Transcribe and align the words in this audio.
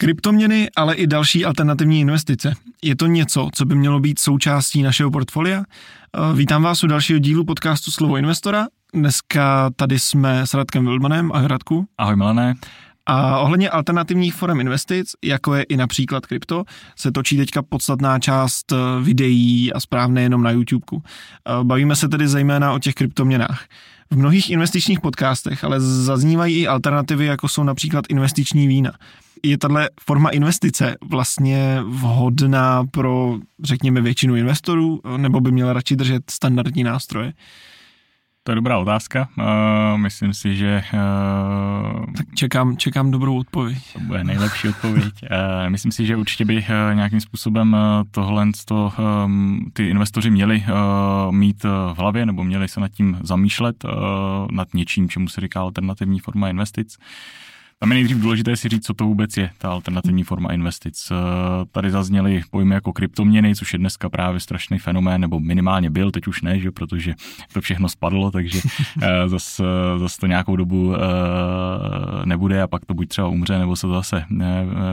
Kryptoměny, 0.00 0.70
ale 0.76 0.94
i 0.94 1.06
další 1.06 1.44
alternativní 1.44 2.00
investice. 2.00 2.54
Je 2.82 2.96
to 2.96 3.06
něco, 3.06 3.48
co 3.54 3.64
by 3.64 3.74
mělo 3.74 4.00
být 4.00 4.18
součástí 4.18 4.82
našeho 4.82 5.10
portfolia? 5.10 5.58
Eh, 5.62 6.36
vítám 6.36 6.62
vás 6.62 6.84
u 6.84 6.86
dalšího 6.86 7.18
dílu 7.18 7.44
podcastu 7.44 7.90
Slovo 7.90 8.16
investora. 8.16 8.66
Dneska 8.94 9.70
tady 9.76 9.98
jsme 9.98 10.46
s 10.46 10.54
Radkem 10.54 10.84
Wildmanem. 10.84 11.32
Ahoj 11.32 11.48
Radku. 11.48 11.86
Ahoj 11.98 12.16
Milané. 12.16 12.54
A 13.06 13.38
ohledně 13.38 13.70
alternativních 13.70 14.34
forem 14.34 14.60
investic, 14.60 15.12
jako 15.24 15.54
je 15.54 15.62
i 15.62 15.76
například 15.76 16.26
krypto, 16.26 16.64
se 16.96 17.12
točí 17.12 17.36
teďka 17.36 17.62
podstatná 17.62 18.18
část 18.18 18.72
eh, 18.72 18.76
videí 19.02 19.72
a 19.72 19.80
správně 19.80 20.22
jenom 20.22 20.42
na 20.42 20.50
YouTube. 20.50 20.86
Eh, 20.92 21.64
bavíme 21.64 21.96
se 21.96 22.08
tedy 22.08 22.28
zejména 22.28 22.72
o 22.72 22.78
těch 22.78 22.94
kryptoměnách. 22.94 23.64
V 24.12 24.16
mnohých 24.16 24.50
investičních 24.50 25.00
podcastech 25.00 25.64
ale 25.64 25.80
zaznívají 25.80 26.58
i 26.58 26.66
alternativy, 26.66 27.26
jako 27.26 27.48
jsou 27.48 27.62
například 27.62 28.04
investiční 28.08 28.66
vína. 28.66 28.92
Je 29.42 29.58
tato 29.58 29.74
forma 30.00 30.30
investice 30.30 30.96
vlastně 31.10 31.78
vhodná 31.84 32.84
pro, 32.90 33.38
řekněme, 33.62 34.00
většinu 34.00 34.36
investorů, 34.36 35.00
nebo 35.16 35.40
by 35.40 35.52
měla 35.52 35.72
radši 35.72 35.96
držet 35.96 36.30
standardní 36.30 36.84
nástroje? 36.84 37.32
To 38.42 38.52
je 38.52 38.56
dobrá 38.56 38.78
otázka. 38.78 39.28
Uh, 39.38 39.44
myslím 39.96 40.34
si, 40.34 40.56
že... 40.56 40.82
Uh, 40.94 42.04
tak 42.16 42.26
čekám, 42.34 42.76
čekám 42.76 43.10
dobrou 43.10 43.38
odpověď. 43.38 43.92
To 43.92 44.00
bude 44.00 44.24
nejlepší 44.24 44.68
odpověď. 44.68 45.14
Uh, 45.22 45.70
myslím 45.70 45.92
si, 45.92 46.06
že 46.06 46.16
určitě 46.16 46.44
by 46.44 46.56
uh, 46.56 46.94
nějakým 46.94 47.20
způsobem 47.20 47.72
uh, 47.72 47.80
tohle 48.10 48.46
to, 48.64 48.92
um, 49.24 49.70
ty 49.72 49.88
investoři 49.88 50.30
měli 50.30 50.64
uh, 50.68 51.32
mít 51.32 51.64
uh, 51.64 51.70
v 51.94 51.98
hlavě, 51.98 52.26
nebo 52.26 52.44
měli 52.44 52.68
se 52.68 52.80
nad 52.80 52.88
tím 52.88 53.18
zamýšlet, 53.22 53.84
uh, 53.84 53.90
nad 54.50 54.74
něčím, 54.74 55.08
čemu 55.08 55.28
se 55.28 55.40
říká 55.40 55.60
alternativní 55.60 56.20
forma 56.20 56.48
investic. 56.48 56.96
Uh, 56.98 57.04
tam 57.82 57.92
je 57.92 57.94
nejdřív 57.94 58.18
důležité 58.18 58.56
si 58.56 58.68
říct, 58.68 58.86
co 58.86 58.94
to 58.94 59.04
vůbec 59.04 59.36
je, 59.36 59.50
ta 59.58 59.70
alternativní 59.70 60.24
forma 60.24 60.52
investic. 60.52 61.12
Eh, 61.12 61.14
tady 61.72 61.90
zazněly 61.90 62.42
pojmy 62.50 62.74
jako 62.74 62.92
kryptoměny, 62.92 63.54
což 63.54 63.72
je 63.72 63.78
dneska 63.78 64.08
právě 64.08 64.40
strašný 64.40 64.78
fenomén, 64.78 65.20
nebo 65.20 65.40
minimálně 65.40 65.90
byl, 65.90 66.10
teď 66.10 66.26
už 66.26 66.42
ne, 66.42 66.58
že, 66.58 66.70
protože 66.70 67.14
to 67.52 67.60
všechno 67.60 67.88
spadlo, 67.88 68.30
takže 68.30 68.60
zase 69.26 69.64
eh, 69.64 69.98
zas 69.98 70.16
to 70.16 70.26
nějakou 70.26 70.56
dobu 70.56 70.94
eh, 70.94 70.98
nebude 72.24 72.62
a 72.62 72.66
pak 72.66 72.84
to 72.84 72.94
buď 72.94 73.08
třeba 73.08 73.28
umře, 73.28 73.58
nebo 73.58 73.76
se 73.76 73.86
to 73.86 73.92
zase 73.92 74.24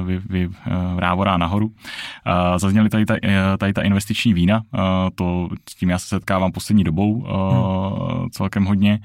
vy, 0.03 0.21
vy, 0.29 0.49
nahoru. 1.37 1.71
Zazněly 2.57 2.89
tady 2.89 3.05
ta, 3.05 3.15
tady 3.57 3.73
ta 3.73 3.81
investiční 3.81 4.33
vína, 4.33 4.61
to 5.15 5.49
s 5.69 5.75
tím 5.75 5.89
já 5.89 5.99
se 5.99 6.07
setkávám 6.07 6.51
poslední 6.51 6.83
dobou 6.83 7.21
hmm. 7.21 8.29
celkem 8.29 8.65
hodně. 8.65 8.99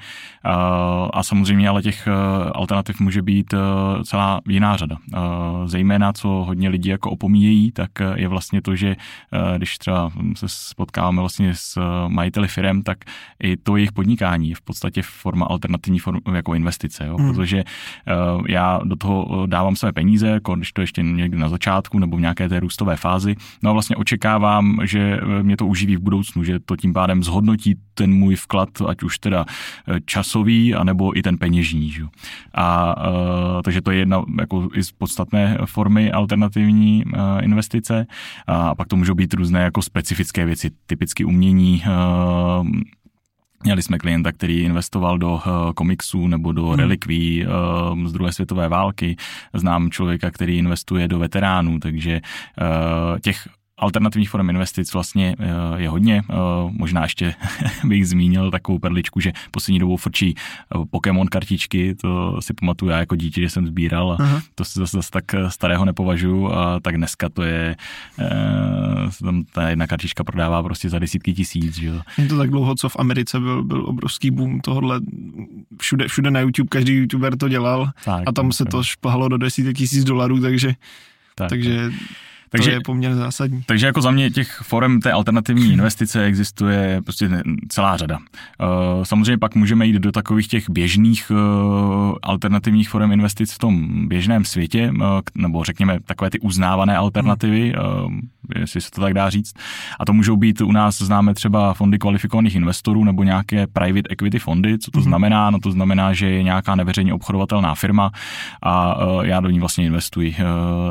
A 1.13 1.23
samozřejmě 1.23 1.69
ale 1.69 1.83
těch 1.83 2.09
alternativ 2.55 3.01
může 3.01 3.23
být 3.23 3.55
Eh, 3.55 3.72
celá 4.05 4.41
jiná 4.49 4.77
řada. 4.77 4.97
Eh, 5.15 5.19
zejména, 5.65 6.13
co 6.13 6.29
hodně 6.29 6.69
lidí 6.69 6.89
jako 6.89 7.11
opomíjejí, 7.11 7.73
tak 7.73 8.01
eh, 8.01 8.13
je 8.17 8.29
vlastně 8.29 8.63
to, 8.63 8.77
že 8.77 8.97
když 9.57 9.79
třeba 9.79 10.11
se 10.35 10.47
spotkáváme 10.49 11.21
vlastně 11.21 11.55
s 11.55 11.81
majiteli 12.09 12.49
firm, 12.49 12.83
tak 12.83 12.99
i 13.43 13.57
to 13.57 13.77
jejich 13.77 13.93
podnikání 13.93 14.49
je 14.49 14.55
v 14.55 14.61
podstatě 14.61 15.03
forma 15.03 15.47
alternativní 15.47 15.99
form, 15.99 16.19
jako 16.35 16.55
investice, 16.55 17.07
jo? 17.07 17.17
Hmm. 17.17 17.29
protože 17.29 17.65
já 18.49 18.81
do 18.85 18.97
toho 18.97 19.47
dávám 19.47 19.77
své 19.77 19.93
peníze, 19.93 20.27
jako 20.27 20.55
když 20.55 20.73
to 20.73 20.81
ještě 20.81 21.03
někdy 21.03 21.39
na 21.39 21.49
začátku 21.49 21.99
nebo 21.99 22.17
v 22.17 22.21
nějaké 22.21 22.49
té 22.49 22.61
růstové 22.61 22.97
fázi, 22.97 23.37
no 23.63 23.71
a 23.71 23.73
vlastně 23.73 23.97
očekávám, 23.97 24.79
že 24.85 25.21
mě 25.43 25.57
to 25.57 25.67
uživí 25.67 25.97
v 25.97 26.01
budoucnu, 26.01 26.45
že 26.45 26.59
to 26.59 26.77
tím 26.77 26.93
pádem 26.93 27.23
zhodnotí 27.23 27.75
ten 27.95 28.13
můj 28.15 28.37
vklad, 28.37 28.69
ať 28.89 29.03
už 29.03 29.19
teda 29.19 29.45
časový, 30.05 30.75
anebo 30.75 31.19
i 31.19 31.23
ten 31.23 31.39
peněžní. 31.39 31.91
Že? 31.91 32.03
A 32.55 32.95
takže 33.63 33.81
to 33.81 33.91
je 33.91 33.99
jedna 33.99 34.25
jako 34.41 34.69
i 34.75 34.83
z 34.83 34.93
podstatné 34.93 35.59
formy 35.67 36.13
alternativní 36.13 37.05
uh, 37.05 37.13
investice. 37.43 38.07
A 38.47 38.75
pak 38.75 38.89
to 38.89 38.97
můžou 38.97 39.15
být 39.15 39.35
různé 39.35 39.63
jako 39.63 39.83
specifické 39.83 40.47
věci, 40.47 40.71
typicky 40.87 41.25
umění, 41.25 41.83
uh, 41.87 42.67
Měli 43.65 43.83
jsme 43.83 43.99
klienta, 43.99 44.33
který 44.33 44.61
investoval 44.61 45.19
do 45.19 45.33
uh, 45.33 45.41
komiksů 45.75 46.29
nebo 46.29 46.53
do 46.53 46.67
hmm. 46.67 46.79
relikví 46.79 47.47
z 48.05 48.13
druhé 48.13 48.33
světové 48.33 48.69
války. 48.69 49.17
Znám 49.55 49.91
člověka, 49.91 50.31
který 50.31 50.59
investuje 50.59 51.09
do 51.09 51.19
veteránů, 51.19 51.79
takže 51.79 52.21
těch 53.23 53.49
alternativních 53.83 54.31
forem 54.31 54.51
investic 54.51 54.93
vlastně 54.93 55.37
eh, 55.39 55.83
je 55.83 55.89
hodně. 55.89 56.23
Eh, 56.31 56.35
možná 56.71 57.03
ještě 57.03 57.35
bych 57.85 58.09
zmínil 58.09 58.51
takovou 58.51 58.79
perličku, 58.79 59.21
že 59.21 59.33
poslední 59.51 59.79
dobou 59.79 59.97
frčí 59.97 60.35
eh, 60.37 60.79
Pokémon 60.91 61.27
kartičky, 61.27 61.95
to 61.95 62.37
si 62.41 62.55
pamatuju 62.55 62.91
já 62.91 62.99
jako 62.99 63.17
dítě, 63.17 63.41
že 63.41 63.51
jsem 63.51 63.67
sbíral 63.67 64.13
a 64.13 64.17
uh-huh. 64.17 64.43
to 64.55 64.65
si 64.65 64.79
zase, 64.79 64.97
zase 64.97 65.11
tak 65.11 65.25
starého 65.49 65.85
nepovažuji 65.85 66.53
a 66.53 66.81
tak 66.81 66.97
dneska 66.97 67.29
to 67.29 67.43
je, 67.43 67.77
tam 69.25 69.45
ta 69.53 69.69
jedna 69.69 69.87
kartička 69.87 70.25
prodává 70.25 70.63
prostě 70.63 70.89
za 70.89 70.99
desítky 70.99 71.35
tisíc. 71.35 71.79
Že? 71.79 71.93
Je 72.19 72.27
to 72.27 72.39
tak 72.39 72.51
dlouho, 72.51 72.75
co 72.75 72.89
v 72.89 72.97
Americe 72.99 73.41
byl, 73.41 73.65
byl 73.65 73.85
obrovský 73.87 74.31
boom 74.31 74.61
tohohle, 74.61 75.01
všude, 75.81 76.09
všude 76.09 76.31
na 76.31 76.41
YouTube, 76.41 76.69
každý 76.69 76.93
YouTuber 76.93 77.37
to 77.37 77.49
dělal 77.49 77.91
tak, 78.05 78.23
a 78.27 78.33
tam 78.33 78.53
se 78.53 78.65
to 78.65 78.83
šplhalo 78.83 79.29
do 79.29 79.37
desítek 79.37 79.77
tisíc 79.77 80.05
dolarů, 80.05 80.41
takže 80.41 80.75
tak, 81.35 81.49
takže 81.49 81.91
tak 81.91 81.93
takže, 82.53 82.71
to 82.71 82.75
je 82.75 82.81
poměrně 82.81 83.17
zásadní. 83.17 83.63
Takže 83.67 83.87
jako 83.87 84.01
za 84.01 84.11
mě 84.11 84.31
těch 84.31 84.61
forem 84.63 85.01
té 85.01 85.13
alternativní 85.13 85.73
investice 85.73 86.25
existuje 86.25 87.01
prostě 87.05 87.43
celá 87.69 87.97
řada. 87.97 88.19
Eh, 88.19 88.67
samozřejmě 89.05 89.39
pak 89.39 89.55
můžeme 89.55 89.87
jít 89.87 89.97
do 89.97 90.13
takových 90.13 90.49
těch 90.49 90.71
běžných 90.71 91.33
eh, 91.35 91.35
alternativních 92.23 92.89
forem 92.89 93.13
investic 93.13 93.53
v 93.53 93.59
tom 93.59 94.09
běžném 94.09 94.45
světě, 94.45 94.93
eh, 95.03 95.05
nebo 95.35 95.65
řekněme 95.65 95.99
takové 96.05 96.31
ty 96.31 96.41
uznávané 96.41 96.97
alternativy, 96.97 97.73
hmm. 98.09 98.21
Jestli 98.59 98.81
se 98.81 98.91
to 98.91 99.01
tak 99.01 99.15
dá 99.15 99.31
říct. 99.31 99.55
A 100.01 100.05
to 100.05 100.13
můžou 100.13 100.37
být 100.37 100.61
u 100.61 100.73
nás 100.73 100.99
známe 100.99 101.35
třeba 101.35 101.75
fondy 101.75 101.99
kvalifikovaných 101.99 102.55
investorů 102.55 103.05
nebo 103.05 103.23
nějaké 103.23 103.67
private 103.67 104.09
equity 104.11 104.39
fondy. 104.39 104.79
Co 104.79 104.91
to 104.91 104.99
hmm. 104.99 105.05
znamená? 105.05 105.51
No 105.51 105.59
to 105.61 105.73
znamená, 105.73 106.13
že 106.13 106.31
je 106.31 106.43
nějaká 106.43 106.75
neveřejně 106.75 107.15
obchodovatelná 107.15 107.75
firma 107.75 108.11
a 108.63 108.97
já 109.23 109.41
do 109.41 109.51
ní 109.51 109.61
vlastně 109.61 109.87
investuji. 109.87 110.37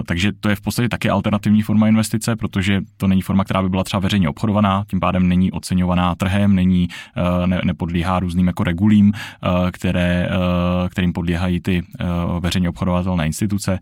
Takže 0.06 0.31
to 0.40 0.50
je 0.50 0.56
v 0.56 0.61
podstatě 0.61 0.90
taky 0.90 1.09
alternativní 1.09 1.61
forma 1.61 1.88
investice, 1.88 2.35
protože 2.35 2.81
to 2.97 3.07
není 3.07 3.22
forma, 3.22 3.44
která 3.44 3.61
by 3.61 3.69
byla 3.69 3.84
třeba 3.84 4.00
veřejně 4.00 4.29
obchodovaná, 4.29 4.84
tím 4.88 5.00
pádem 5.00 5.28
není 5.28 5.51
oceňovaná 5.51 6.16
trhem, 6.16 6.56
není, 6.56 6.88
eh, 7.17 7.47
ne, 7.47 7.61
nepodlíhá 7.63 8.19
různým 8.19 8.47
jako 8.47 8.63
regulím, 8.63 9.13
které, 9.72 10.29
kterým 10.90 11.13
podléhají 11.13 11.59
ty 11.59 11.84
veřejně 12.40 12.69
obchodovatelné 12.69 13.25
instituce 13.25 13.79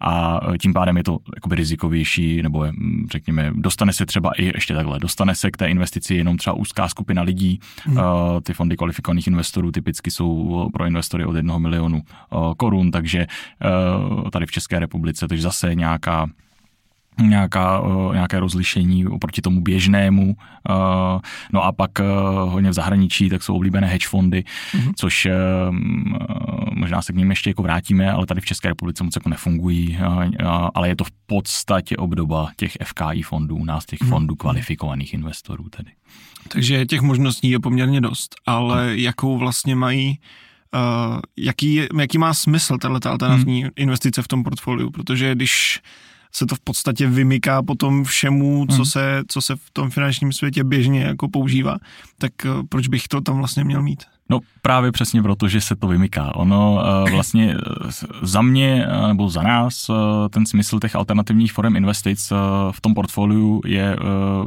a 0.00 0.40
tím 0.60 0.72
pádem 0.72 0.96
je 0.96 1.04
to 1.04 1.18
jakoby 1.34 1.56
rizikovější, 1.56 2.42
nebo 2.42 2.66
hm, 2.66 3.06
řekněme, 3.12 3.52
dostane 3.54 3.92
se 3.92 4.06
třeba 4.06 4.32
i 4.32 4.44
ještě 4.44 4.74
takhle, 4.74 4.98
dostane 4.98 5.34
se 5.34 5.50
k 5.50 5.56
té 5.56 5.68
investici 5.70 6.14
jenom 6.14 6.36
třeba 6.36 6.56
úzká 6.56 6.88
skupina 6.88 7.22
lidí, 7.22 7.60
hmm. 7.84 7.98
ty 8.42 8.52
fondy 8.54 8.76
kvalifikovaných 8.76 9.26
investorů 9.26 9.72
typicky 9.72 10.10
jsou 10.10 10.68
pro 10.72 10.86
investory 10.86 11.24
od 11.24 11.36
jednoho 11.36 11.58
milionu 11.58 12.02
korun, 12.56 12.90
takže 12.90 13.26
tady 14.32 14.46
v 14.46 14.50
České 14.50 14.78
republice, 14.78 15.28
takže 15.28 15.42
zase 15.42 15.74
nějaká 15.74 16.26
nějaká, 17.18 17.80
uh, 17.80 18.12
nějaké 18.12 18.40
rozlišení 18.40 19.06
oproti 19.06 19.42
tomu 19.42 19.60
běžnému. 19.60 20.24
Uh, 20.24 21.20
no 21.52 21.64
a 21.64 21.72
pak 21.72 21.90
uh, 21.98 22.52
hodně 22.52 22.70
v 22.70 22.72
zahraničí, 22.72 23.28
tak 23.28 23.42
jsou 23.42 23.56
oblíbené 23.56 23.86
hedge 23.86 24.08
fondy, 24.08 24.44
mm-hmm. 24.72 24.92
což 24.96 25.28
možná 26.72 27.02
se 27.02 27.12
k 27.12 27.16
ním 27.16 27.30
ještě 27.30 27.50
jako 27.50 27.62
vrátíme, 27.62 28.12
ale 28.12 28.26
tady 28.26 28.40
v 28.40 28.44
České 28.44 28.68
republice 28.68 29.04
moc 29.04 29.16
jako 29.16 29.28
nefungují, 29.28 29.98
ale 30.74 30.88
je 30.88 30.96
to 30.96 31.04
v 31.04 31.10
podstatě 31.26 31.96
obdoba 31.96 32.50
těch 32.56 32.72
FKI 32.84 33.22
fondů, 33.22 33.56
u 33.56 33.64
nás 33.64 33.86
těch 33.86 33.98
mm-hmm. 33.98 34.08
fondů 34.08 34.34
kvalifikovaných 34.34 35.14
investorů 35.14 35.68
tedy. 35.68 35.90
Takže 36.48 36.86
těch 36.86 37.00
možností 37.00 37.50
je 37.50 37.60
poměrně 37.60 38.00
dost, 38.00 38.34
ale 38.46 38.86
mm. 38.86 38.98
jakou 38.98 39.38
vlastně 39.38 39.74
mají 39.74 40.18
Uh, 40.74 41.20
jaký, 41.36 41.80
jaký 41.98 42.18
má 42.18 42.34
smysl 42.34 42.78
tato 42.78 43.10
alternativní 43.10 43.62
hmm. 43.62 43.70
investice 43.76 44.22
v 44.22 44.28
tom 44.28 44.44
portfoliu, 44.44 44.90
protože 44.90 45.34
když 45.34 45.80
se 46.32 46.46
to 46.46 46.54
v 46.54 46.60
podstatě 46.60 47.06
vymyká 47.06 47.62
potom 47.62 48.04
všemu, 48.04 48.66
co, 48.66 48.74
hmm. 48.74 48.84
se, 48.84 49.22
co 49.28 49.40
se 49.40 49.56
v 49.56 49.70
tom 49.72 49.90
finančním 49.90 50.32
světě 50.32 50.64
běžně 50.64 51.02
jako 51.02 51.28
používá, 51.28 51.78
tak 52.18 52.32
eh, 52.44 52.48
proč 52.68 52.88
bych 52.88 53.08
to 53.08 53.20
tam 53.20 53.36
vlastně 53.36 53.64
měl 53.64 53.82
mít? 53.82 54.04
No 54.30 54.40
právě 54.62 54.92
přesně 54.92 55.22
proto, 55.22 55.48
že 55.48 55.60
se 55.60 55.76
to 55.76 55.88
vymyká. 55.88 56.34
Ono 56.36 56.74
uh, 57.04 57.10
vlastně 57.14 57.56
uh, 57.56 57.90
za 58.22 58.42
mě 58.42 58.86
uh, 58.86 59.08
nebo 59.08 59.30
za 59.30 59.42
nás 59.42 59.90
ten 60.30 60.46
smysl 60.46 60.80
těch 60.80 60.96
alternativních 60.96 61.52
forem 61.52 61.76
investic 61.76 62.32
v 62.70 62.80
tom 62.80 62.94
portfoliu 62.94 63.60
je 63.66 63.96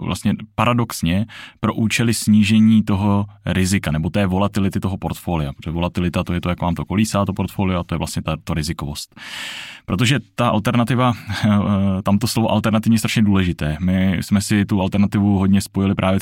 vlastně 0.02 0.34
paradoxně 0.56 1.26
pro 1.60 1.74
účely 1.74 2.14
snížení 2.14 2.84
toho 2.84 3.26
rizika 3.46 3.92
nebo 3.92 4.10
té 4.10 4.26
volatility 4.26 4.80
toho 4.80 4.98
portfolia. 4.98 5.54
Protože 5.54 5.72
volatilita 5.72 6.24
to 6.24 6.34
je 6.34 6.42
to, 6.42 6.50
jak 6.50 6.62
vám 6.62 6.76
to 6.76 6.86
kolísá 6.86 7.26
to 7.26 7.34
portfolio 7.34 7.80
a 7.80 7.84
to 7.84 7.96
je 7.96 8.00
vlastně 8.00 8.22
ta 8.22 8.36
to 8.44 8.54
rizikovost. 8.54 9.16
Protože 9.86 10.20
ta 10.36 10.50
alternativa, 10.50 11.14
tam 12.04 12.20
to 12.20 12.28
slovo 12.28 12.52
alternativně 12.52 12.96
je 12.96 13.00
strašně 13.00 13.22
důležité. 13.22 13.78
My 13.80 14.18
jsme 14.22 14.42
si 14.42 14.66
tu 14.66 14.82
alternativu 14.82 15.40
hodně 15.40 15.62
spojili 15.62 15.96
právě 15.96 16.20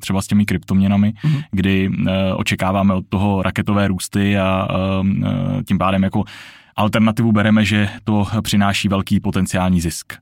třeba, 0.00 0.22
s 0.22 0.26
těmi 0.26 0.44
kryptoměnami, 0.44 1.12
mm-hmm. 1.24 1.42
kdy 1.50 1.90
očekáváme 2.36 2.94
od 2.94 3.03
toho 3.08 3.42
raketové 3.42 3.88
růsty 3.88 4.38
a 4.38 4.68
tím 5.68 5.78
pádem 5.78 6.02
jako 6.02 6.24
alternativu 6.76 7.32
bereme, 7.32 7.64
že 7.64 7.88
to 8.04 8.26
přináší 8.42 8.88
velký 8.88 9.20
potenciální 9.20 9.80
zisk. 9.80 10.12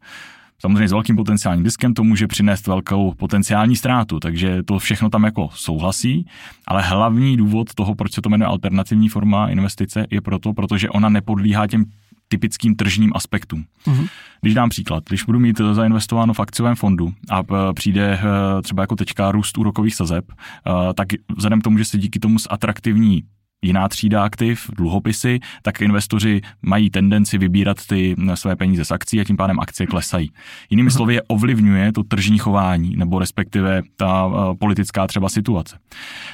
Samozřejmě 0.59 0.89
s 0.89 0.93
velkým 0.93 1.17
potenciálním 1.17 1.65
diskem 1.65 1.95
to 1.95 2.05
může 2.05 2.27
přinést 2.27 2.67
velkou 2.67 3.15
potenciální 3.15 3.77
ztrátu, 3.77 4.21
takže 4.21 4.63
to 4.63 4.79
všechno 4.79 5.11
tam 5.11 5.25
jako 5.25 5.49
souhlasí, 5.53 6.27
ale 6.67 6.83
hlavní 6.83 7.37
důvod 7.37 7.75
toho, 7.75 7.95
proč 7.95 8.13
se 8.13 8.23
to 8.23 8.29
jmenuje 8.29 8.49
alternativní 8.49 9.09
forma 9.09 9.49
investice, 9.49 10.07
je 10.11 10.21
proto, 10.21 10.53
protože 10.53 10.91
ona 10.91 11.09
nepodlíhá 11.09 11.67
těm 11.67 11.85
typickým 12.33 12.77
tržním 12.77 13.13
aspektům. 13.15 13.65
Uh-huh. 13.87 14.09
Když 14.41 14.55
dám 14.55 14.69
příklad, 14.69 15.05
když 15.09 15.25
budu 15.25 15.39
mít 15.39 15.61
zainvestováno 15.73 16.35
v 16.35 16.41
akciovém 16.41 16.75
fondu 16.75 17.13
a 17.31 17.41
e, 17.41 17.73
přijde 17.75 18.19
e, 18.19 18.63
třeba 18.63 18.83
jako 18.83 18.97
teďka 18.97 19.33
růst 19.33 19.59
úrokových 19.59 19.95
sazeb, 19.95 20.25
e, 20.33 20.95
tak 20.95 21.09
vzhledem 21.37 21.61
k 21.61 21.65
tomu, 21.65 21.79
že 21.79 21.85
se 21.85 21.99
díky 21.99 22.19
tomu 22.19 22.39
zatraktivní 22.39 23.23
jiná 23.63 23.89
třída 23.89 24.25
aktiv, 24.25 24.71
dluhopisy, 24.77 25.41
tak 25.63 25.81
investoři 25.81 26.41
mají 26.63 26.91
tendenci 26.91 27.39
vybírat 27.39 27.87
ty 27.87 28.17
své 28.35 28.57
peníze 28.57 28.85
z 28.85 28.91
akcí 28.91 29.21
a 29.21 29.25
tím 29.25 29.37
pádem 29.37 29.61
akcie 29.61 29.87
klesají. 29.87 30.31
Jinými 30.71 30.89
uh-huh. 30.89 30.97
slovy 30.97 31.15
je 31.15 31.23
ovlivňuje 31.23 31.93
to 31.93 32.03
tržní 32.03 32.39
chování 32.39 32.97
nebo 32.97 33.19
respektive 33.19 33.83
ta 33.97 34.27
uh, 34.27 34.55
politická 34.59 35.07
třeba 35.07 35.29
situace. 35.29 35.79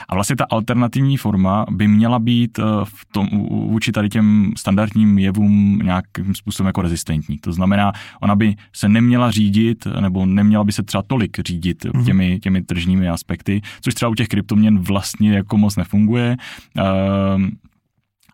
A 0.09 0.15
vlastně 0.15 0.37
ta 0.37 0.47
alternativní 0.51 1.17
forma 1.17 1.67
by 1.71 1.89
měla 1.89 2.19
být 2.19 2.59
uh, 2.59 2.65
v 2.85 3.05
tom, 3.13 3.29
vůči 3.51 3.93
tady 3.93 4.09
těm 4.09 4.53
standardním 4.57 5.19
jevům 5.19 5.79
nějakým 5.85 6.35
způsobem 6.35 6.67
jako 6.67 6.83
rezistentní. 6.83 7.39
To 7.39 7.53
znamená, 7.53 7.93
ona 8.21 8.37
by 8.37 8.55
se 8.73 8.89
neměla 8.89 9.31
řídit 9.31 9.87
nebo 10.01 10.27
neměla 10.27 10.65
by 10.65 10.73
se 10.73 10.83
třeba 10.83 11.03
tolik 11.03 11.47
řídit 11.47 11.85
uh-huh. 11.85 12.05
těmi, 12.05 12.39
těmi 12.39 12.63
tržními 12.63 13.09
aspekty, 13.09 13.61
což 13.81 13.95
třeba 13.95 14.09
u 14.11 14.15
těch 14.15 14.29
kryptoměn 14.29 14.79
vlastně 14.79 15.33
jako 15.33 15.57
moc 15.57 15.77
nefunguje. 15.77 16.37
Uh, 16.79 16.85
um, 17.19 17.59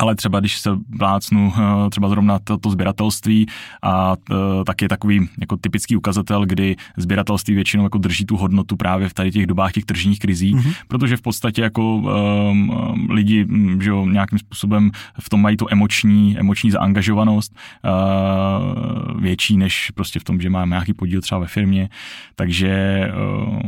ale 0.05 0.15
třeba 0.15 0.41
když 0.41 0.59
se 0.59 0.71
vlácnu 0.99 1.53
eh, 1.57 1.91
třeba 1.91 2.09
zrovna 2.09 2.39
to, 2.39 2.59
to 2.59 2.71
sběratelství 2.71 3.47
a 3.83 4.17
eh, 4.31 4.35
tak 4.67 4.83
je 4.83 4.89
takový 4.89 5.29
jako 5.41 5.57
typický 5.57 5.97
ukazatel, 5.97 6.47
kdy 6.47 6.77
sběratelství 6.97 7.55
většinou 7.55 7.85
jako 7.85 7.99
drží 7.99 8.25
tu 8.25 8.37
hodnotu 8.37 8.77
právě 8.77 9.09
v 9.09 9.15
tady 9.15 9.31
těch 9.31 9.47
dobách 9.47 9.73
těch 9.73 9.85
tržních 9.85 10.19
krizí, 10.19 10.55
mm-hmm. 10.55 10.75
protože 10.89 11.17
v 11.17 11.23
podstatě 11.23 11.63
jako 11.63 11.97
um, 11.97 13.11
lidi 13.11 13.47
hm, 13.49 13.83
že 13.83 13.91
jo, 13.91 14.07
nějakým 14.07 14.39
způsobem 14.39 14.91
v 15.21 15.29
tom 15.29 15.43
mají 15.43 15.57
tu 15.57 15.67
emoční, 15.71 16.39
emoční 16.39 16.71
zaangažovanost 16.71 17.53
uh, 17.55 19.21
větší 19.21 19.57
než 19.57 19.91
prostě 19.91 20.21
v 20.21 20.25
tom, 20.25 20.41
že 20.41 20.51
máme 20.51 20.71
nějaký 20.71 20.95
podíl 20.95 21.21
třeba 21.21 21.39
ve 21.39 21.47
firmě, 21.47 21.89
takže, 22.37 23.05
uh, 23.47 23.59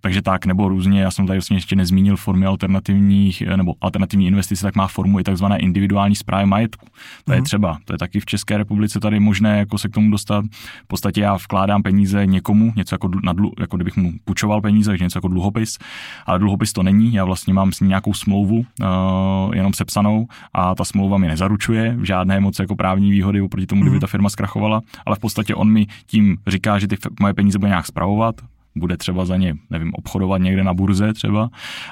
takže 0.00 0.22
tak, 0.22 0.46
nebo 0.46 0.68
různě, 0.68 1.00
já 1.00 1.10
jsem 1.10 1.26
tady 1.26 1.38
vlastně 1.38 1.56
ještě 1.56 1.76
nezmínil 1.76 2.16
formy 2.16 2.46
alternativních, 2.46 3.42
nebo 3.56 3.74
alternativní 3.80 4.26
investice, 4.26 4.62
tak 4.62 4.76
má 4.76 4.86
formu 4.88 5.20
i 5.20 5.22
takzvané 5.22 5.58
individuální 5.72 6.16
zprávy 6.16 6.46
majetku. 6.46 6.86
To 7.24 7.32
je 7.32 7.38
mm. 7.38 7.44
třeba, 7.44 7.78
to 7.84 7.94
je 7.94 7.98
taky 7.98 8.20
v 8.20 8.26
České 8.26 8.56
republice 8.56 9.00
tady 9.00 9.20
možné 9.20 9.58
jako 9.58 9.78
se 9.78 9.88
k 9.88 9.92
tomu 9.92 10.10
dostat. 10.10 10.44
V 10.84 10.86
podstatě 10.86 11.20
já 11.20 11.34
vkládám 11.34 11.82
peníze 11.82 12.26
někomu, 12.26 12.72
něco 12.76 12.94
jako, 12.94 13.10
na 13.24 13.32
dlu, 13.32 13.52
jako 13.60 13.76
kdybych 13.76 13.96
mu 13.96 14.12
půjčoval 14.24 14.60
peníze, 14.60 14.90
takže 14.90 15.04
něco 15.04 15.18
jako 15.18 15.28
dluhopis, 15.28 15.78
ale 16.26 16.38
dluhopis 16.38 16.72
to 16.72 16.82
není, 16.82 17.14
já 17.14 17.24
vlastně 17.24 17.54
mám 17.54 17.72
s 17.72 17.80
ním 17.80 17.88
nějakou 17.88 18.14
smlouvu, 18.14 18.56
uh, 18.56 19.54
jenom 19.54 19.72
sepsanou 19.72 20.26
a 20.52 20.74
ta 20.74 20.84
smlouva 20.84 21.18
mi 21.18 21.28
nezaručuje 21.28 21.98
žádné 22.02 22.40
moc 22.40 22.58
jako 22.58 22.76
právní 22.76 23.10
výhody 23.10 23.40
oproti 23.40 23.66
tomu, 23.66 23.82
kdyby 23.82 23.96
mhm. 23.96 24.00
ta 24.00 24.06
firma 24.06 24.28
zkrachovala, 24.28 24.80
ale 25.06 25.16
v 25.16 25.18
podstatě 25.18 25.54
on 25.54 25.72
mi 25.72 25.86
tím 26.06 26.36
říká, 26.46 26.78
že 26.78 26.88
ty 26.88 26.96
moje 27.20 27.34
peníze 27.34 27.58
bude 27.58 27.68
nějak 27.68 27.86
spravovat, 27.86 28.34
bude 28.76 28.96
třeba 28.96 29.24
za 29.24 29.36
ně, 29.36 29.54
nevím, 29.70 29.94
obchodovat 29.94 30.40
někde 30.40 30.64
na 30.64 30.74
burze 30.74 31.12
třeba 31.12 31.48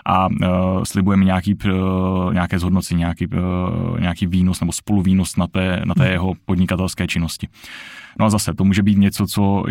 a 0.06 0.26
uh, 0.26 0.36
slibuje 0.84 1.16
mi 1.16 1.24
nějaký, 1.24 1.54
uh, 1.54 2.34
nějaké 2.34 2.58
zhodnocení, 2.58 2.98
nějaký, 2.98 3.26
uh, 3.26 4.00
nějaký 4.00 4.26
výnos 4.26 4.60
nebo 4.60 4.72
spoluvýnos 4.72 5.36
na 5.36 5.46
té, 5.46 5.82
na 5.84 5.94
té 5.94 6.02
hmm. 6.02 6.12
jeho 6.12 6.32
podnikatelské 6.44 7.06
činnosti. 7.06 7.48
No 8.18 8.26
a 8.26 8.30
zase, 8.30 8.54
to 8.54 8.64
může 8.64 8.82
být 8.82 8.98
něco, 8.98 9.26
co 9.26 9.64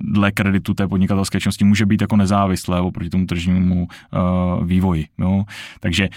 dle 0.00 0.32
kreditu 0.32 0.74
té 0.74 0.88
podnikatelské 0.88 1.40
činnosti 1.40 1.64
může 1.64 1.86
být 1.86 2.00
jako 2.00 2.16
nezávislé 2.16 2.80
oproti 2.80 3.10
tomu 3.10 3.26
tržnímu 3.26 3.86
uh, 3.86 4.66
vývoji. 4.66 5.06
Jo? 5.18 5.44
Takže 5.80 6.08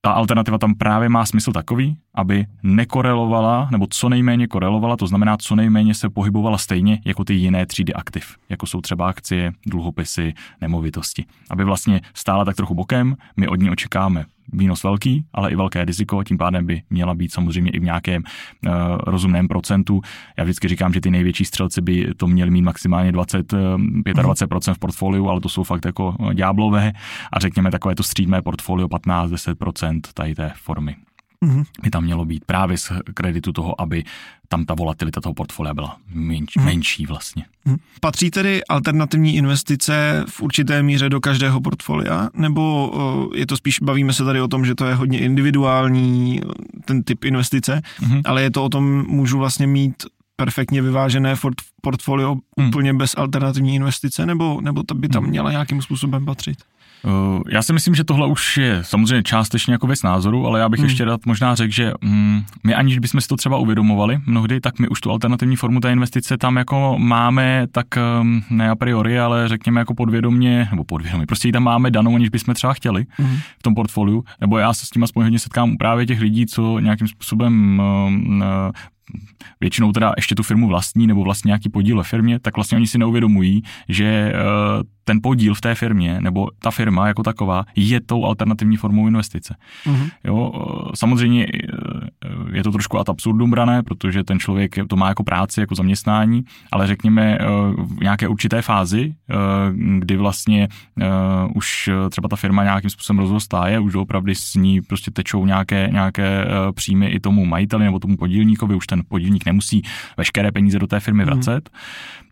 ta 0.00 0.12
alternativa 0.12 0.58
tam 0.58 0.74
právě 0.74 1.08
má 1.08 1.26
smysl 1.26 1.52
takový, 1.52 1.96
aby 2.14 2.46
nekorelovala, 2.62 3.68
nebo 3.70 3.86
co 3.90 4.08
nejméně 4.08 4.46
korelovala, 4.46 4.96
to 4.96 5.06
znamená, 5.06 5.36
co 5.36 5.56
nejméně 5.56 5.94
se 5.94 6.10
pohybovala 6.10 6.58
stejně 6.58 7.00
jako 7.04 7.24
ty 7.24 7.34
jiné 7.34 7.66
třídy 7.66 7.94
aktiv, 7.94 8.36
jako 8.48 8.66
jsou 8.66 8.80
třeba 8.80 9.08
akcie, 9.08 9.52
dluhopisy, 9.66 10.34
nemovitosti. 10.60 11.24
Aby 11.50 11.64
vlastně 11.64 12.00
stála 12.14 12.44
tak 12.44 12.56
trochu 12.56 12.74
bokem, 12.74 13.16
my 13.36 13.48
od 13.48 13.60
ní 13.60 13.70
očekáme 13.70 14.24
výnos 14.52 14.82
velký, 14.82 15.24
ale 15.32 15.50
i 15.50 15.56
velké 15.56 15.84
riziko, 15.84 16.24
tím 16.24 16.38
pádem 16.38 16.66
by 16.66 16.82
měla 16.90 17.14
být 17.14 17.32
samozřejmě 17.32 17.70
i 17.70 17.78
v 17.78 17.82
nějakém 17.82 18.22
uh, 18.22 18.72
rozumném 19.06 19.48
procentu. 19.48 20.00
Já 20.38 20.44
vždycky 20.44 20.68
říkám, 20.68 20.92
že 20.92 21.00
ty 21.00 21.10
největší 21.10 21.44
střelci 21.44 21.80
by 21.80 22.14
to 22.16 22.26
měli 22.26 22.50
mít 22.50 22.62
maximálně 22.62 23.12
20, 23.12 23.52
uh, 23.52 23.58
25% 23.58 24.74
v 24.74 24.78
portfoliu, 24.78 25.28
ale 25.28 25.40
to 25.40 25.48
jsou 25.48 25.62
fakt 25.62 25.84
jako 25.84 26.16
ďáblové 26.32 26.92
a 27.32 27.38
řekněme 27.38 27.70
takové 27.70 27.94
to 27.94 28.02
střídmé 28.02 28.42
portfolio 28.42 28.88
15-10% 28.88 30.00
tady 30.14 30.34
té 30.34 30.52
formy 30.56 30.96
mm-hmm. 31.42 31.64
by 31.82 31.90
tam 31.90 32.04
mělo 32.04 32.24
být 32.24 32.44
právě 32.44 32.78
z 32.78 32.92
kreditu 33.14 33.52
toho, 33.52 33.80
aby 33.80 34.04
tam 34.48 34.64
ta 34.64 34.74
volatilita 34.74 35.20
toho 35.20 35.34
portfolia 35.34 35.74
byla 35.74 35.96
menč, 36.14 36.56
mm-hmm. 36.56 36.64
menší 36.64 37.06
vlastně. 37.06 37.44
Mm-hmm. 37.66 37.78
Patří 38.00 38.30
tedy 38.30 38.64
alternativní 38.64 39.36
investice 39.36 40.24
v 40.28 40.42
určité 40.42 40.82
míře 40.82 41.08
do 41.08 41.20
každého 41.20 41.60
portfolia, 41.60 42.28
nebo 42.34 42.92
je 43.34 43.46
to 43.46 43.56
spíš, 43.56 43.80
bavíme 43.80 44.12
se 44.12 44.24
tady 44.24 44.40
o 44.40 44.48
tom, 44.48 44.64
že 44.64 44.74
to 44.74 44.86
je 44.86 44.94
hodně 44.94 45.18
individuální 45.18 46.40
ten 46.84 47.02
typ 47.02 47.24
investice, 47.24 47.82
mm-hmm. 48.00 48.22
ale 48.24 48.42
je 48.42 48.50
to 48.50 48.64
o 48.64 48.68
tom, 48.68 49.04
můžu 49.06 49.38
vlastně 49.38 49.66
mít 49.66 49.94
perfektně 50.36 50.82
vyvážené 50.82 51.34
portfolio 51.82 52.34
mm. 52.34 52.68
úplně 52.68 52.94
bez 52.94 53.14
alternativní 53.16 53.74
investice, 53.74 54.26
nebo, 54.26 54.60
nebo 54.60 54.82
to 54.82 54.94
by 54.94 55.08
tam 55.08 55.22
mhm. 55.22 55.30
měla 55.30 55.50
nějakým 55.50 55.82
způsobem 55.82 56.24
patřit? 56.24 56.58
Já 57.48 57.62
si 57.62 57.72
myslím, 57.72 57.94
že 57.94 58.04
tohle 58.04 58.26
už 58.26 58.56
je 58.56 58.78
samozřejmě 58.82 59.22
částečně 59.22 59.74
jako 59.74 59.86
věc 59.86 60.02
názoru, 60.02 60.46
ale 60.46 60.60
já 60.60 60.68
bych 60.68 60.80
hmm. 60.80 60.88
ještě 60.88 61.04
rád 61.04 61.26
možná 61.26 61.54
řekl, 61.54 61.72
že 61.72 61.92
mm, 62.00 62.44
my 62.64 62.74
aniž 62.74 62.98
bychom 62.98 63.20
si 63.20 63.28
to 63.28 63.36
třeba 63.36 63.58
uvědomovali 63.58 64.20
mnohdy, 64.26 64.60
tak 64.60 64.78
my 64.78 64.88
už 64.88 65.00
tu 65.00 65.10
alternativní 65.10 65.56
formu 65.56 65.80
té 65.80 65.92
investice 65.92 66.38
tam 66.38 66.56
jako 66.56 66.94
máme 66.98 67.66
tak 67.72 67.86
um, 68.20 68.42
ne 68.50 68.70
a 68.70 68.74
priori, 68.74 69.18
ale 69.18 69.48
řekněme 69.48 69.80
jako 69.80 69.94
podvědomě, 69.94 70.68
nebo 70.70 70.84
podvědomě, 70.84 71.26
prostě 71.26 71.48
ji 71.48 71.52
tam 71.52 71.62
máme 71.62 71.90
danou, 71.90 72.14
aniž 72.14 72.28
bychom 72.28 72.54
třeba 72.54 72.72
chtěli 72.72 73.06
hmm. 73.10 73.36
v 73.58 73.62
tom 73.62 73.74
portfoliu, 73.74 74.24
nebo 74.40 74.58
já 74.58 74.72
se 74.74 74.86
s 74.86 74.90
tím 74.90 75.04
aspoň 75.04 75.22
hodně 75.22 75.38
setkám 75.38 75.76
právě 75.76 76.06
těch 76.06 76.20
lidí, 76.20 76.46
co 76.46 76.78
nějakým 76.78 77.08
způsobem 77.08 77.82
um, 78.06 78.44
většinou 79.60 79.92
teda 79.92 80.12
ještě 80.16 80.34
tu 80.34 80.42
firmu 80.42 80.68
vlastní 80.68 81.06
nebo 81.06 81.24
vlastně 81.24 81.48
nějaký 81.48 81.68
podíl 81.68 81.96
ve 81.96 82.02
firmě, 82.02 82.38
tak 82.38 82.56
vlastně 82.56 82.76
oni 82.76 82.86
si 82.86 82.98
neuvědomují, 82.98 83.62
že 83.88 84.04
eh, 84.04 84.32
ten 85.04 85.20
podíl 85.22 85.54
v 85.54 85.60
té 85.60 85.74
firmě 85.74 86.20
nebo 86.20 86.48
ta 86.58 86.70
firma 86.70 87.08
jako 87.08 87.22
taková 87.22 87.64
je 87.76 88.00
tou 88.00 88.24
alternativní 88.24 88.76
formou 88.76 89.06
investice. 89.06 89.56
Mm-hmm. 89.86 90.10
Jo, 90.24 90.52
eh, 90.54 90.90
samozřejmě 90.94 91.46
eh, 91.46 91.68
je 92.52 92.62
to 92.62 92.72
trošku 92.72 92.98
ad 92.98 93.08
absurdum 93.08 93.50
brané, 93.50 93.82
protože 93.82 94.24
ten 94.24 94.38
člověk 94.38 94.74
to 94.88 94.96
má 94.96 95.08
jako 95.08 95.24
práci, 95.24 95.60
jako 95.60 95.74
zaměstnání, 95.74 96.44
ale 96.72 96.86
řekněme 96.86 97.38
v 97.76 98.00
nějaké 98.00 98.28
určité 98.28 98.62
fázi, 98.62 99.14
kdy 99.98 100.16
vlastně 100.16 100.68
už 101.54 101.90
třeba 102.10 102.28
ta 102.28 102.36
firma 102.36 102.64
nějakým 102.64 102.90
způsobem 102.90 103.18
rozrostá 103.18 103.68
je, 103.68 103.78
už 103.78 103.94
opravdu 103.94 104.34
s 104.34 104.54
ní 104.54 104.80
prostě 104.80 105.10
tečou 105.10 105.46
nějaké, 105.46 105.88
nějaké 105.92 106.46
příjmy 106.74 107.06
i 107.06 107.20
tomu 107.20 107.44
majiteli 107.44 107.84
nebo 107.84 107.98
tomu 107.98 108.16
podílníkovi, 108.16 108.74
už 108.74 108.86
ten 108.86 109.02
podílník 109.08 109.46
nemusí 109.46 109.82
veškeré 110.16 110.52
peníze 110.52 110.78
do 110.78 110.86
té 110.86 111.00
firmy 111.00 111.24
mhm. 111.24 111.32
vracet, 111.32 111.70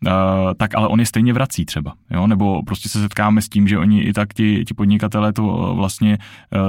mm. 0.01 0.13
uh, 0.13 0.55
tak 0.57 0.75
ale 0.75 0.89
on 0.89 1.01
je 1.01 1.07
stejně 1.07 1.33
vrací 1.33 1.65
třeba, 1.65 1.95
jo? 2.11 2.27
nebo 2.27 2.63
prostě 2.63 2.89
se 2.89 3.01
setkáme 3.01 3.43
s 3.43 3.49
tím, 3.49 3.69
že 3.69 3.79
oni 3.79 4.03
i 4.03 4.13
tak 4.13 4.35
ti, 4.35 4.65
ti 4.65 4.75
podnikatelé 4.75 5.33
to 5.33 5.73
vlastně 5.77 6.19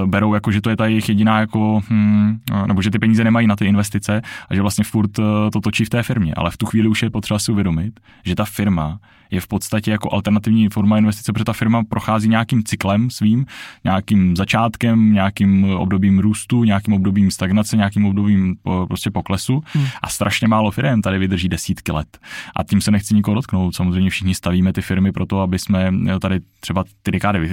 berou 0.06 0.34
jako, 0.34 0.52
že 0.52 0.62
to 0.62 0.70
je 0.70 0.78
ta 0.78 0.86
jejich 0.86 1.10
jediná 1.10 1.40
jako, 1.40 1.82
hmm, 1.88 2.40
nebo 2.68 2.82
že 2.82 2.92
ty 2.92 3.00
peníze 3.00 3.24
nemají 3.32 3.48
na 3.48 3.56
ty 3.56 3.66
investice 3.66 4.22
a 4.50 4.56
že 4.56 4.62
vlastně 4.62 4.84
furt 4.84 5.20
uh, 5.20 5.26
to 5.54 5.62
točí 5.62 5.86
v 5.86 5.90
té 5.90 6.04
firmě, 6.04 6.34
ale 6.38 6.52
v 6.52 6.58
tu 6.58 6.66
chvíli 6.66 6.88
už 6.88 7.04
je 7.04 7.10
potřeba 7.10 7.40
si 7.40 7.52
uvědomit, 7.52 8.00
že 8.26 8.36
ta 8.36 8.46
firma 8.46 9.00
je 9.32 9.42
v 9.42 9.48
podstatě 9.48 9.92
jako 9.92 10.14
alternativní 10.14 10.70
forma 10.70 10.98
investice, 10.98 11.34
protože 11.34 11.46
ta 11.46 11.54
firma 11.54 11.84
prochází 11.84 12.30
nějakým 12.30 12.64
cyklem 12.64 13.10
svým, 13.10 13.46
nějakým 13.84 14.36
začátkem, 14.36 15.14
nějakým 15.14 15.64
obdobím 15.64 16.20
růstu, 16.20 16.64
nějakým 16.64 16.94
obdobím 16.94 17.32
stagnace, 17.32 17.78
nějakým 17.78 18.06
obdobím 18.06 18.56
prostě 18.88 19.12
poklesu 19.12 19.64
hmm. 19.74 19.86
a 20.02 20.10
strašně 20.10 20.48
málo 20.48 20.72
firm 20.72 21.02
tady 21.02 21.18
vydrží 21.18 21.50
desítky 21.50 21.92
let. 21.92 22.18
A 22.56 22.64
tím 22.64 22.82
se 22.82 22.92
nechci 22.92 23.16
nikoho 23.16 23.36
dotknout. 23.36 23.76
Samozřejmě 23.76 24.10
všichni 24.10 24.36
stavíme 24.36 24.74
ty 24.74 24.82
firmy 24.82 25.12
pro 25.12 25.26
to, 25.26 25.40
aby 25.40 25.60
jsme 25.60 25.92
tady 26.22 26.40
třeba 26.60 26.84
ty 27.04 27.12
dekády 27.12 27.50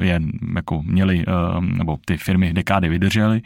je 0.00 0.20
jako 0.54 0.82
měli, 0.82 1.24
eh, 1.28 1.60
nebo 1.60 1.98
ty 2.04 2.16
firmy 2.16 2.52
dekády 2.52 2.88
vydržely, 2.88 3.42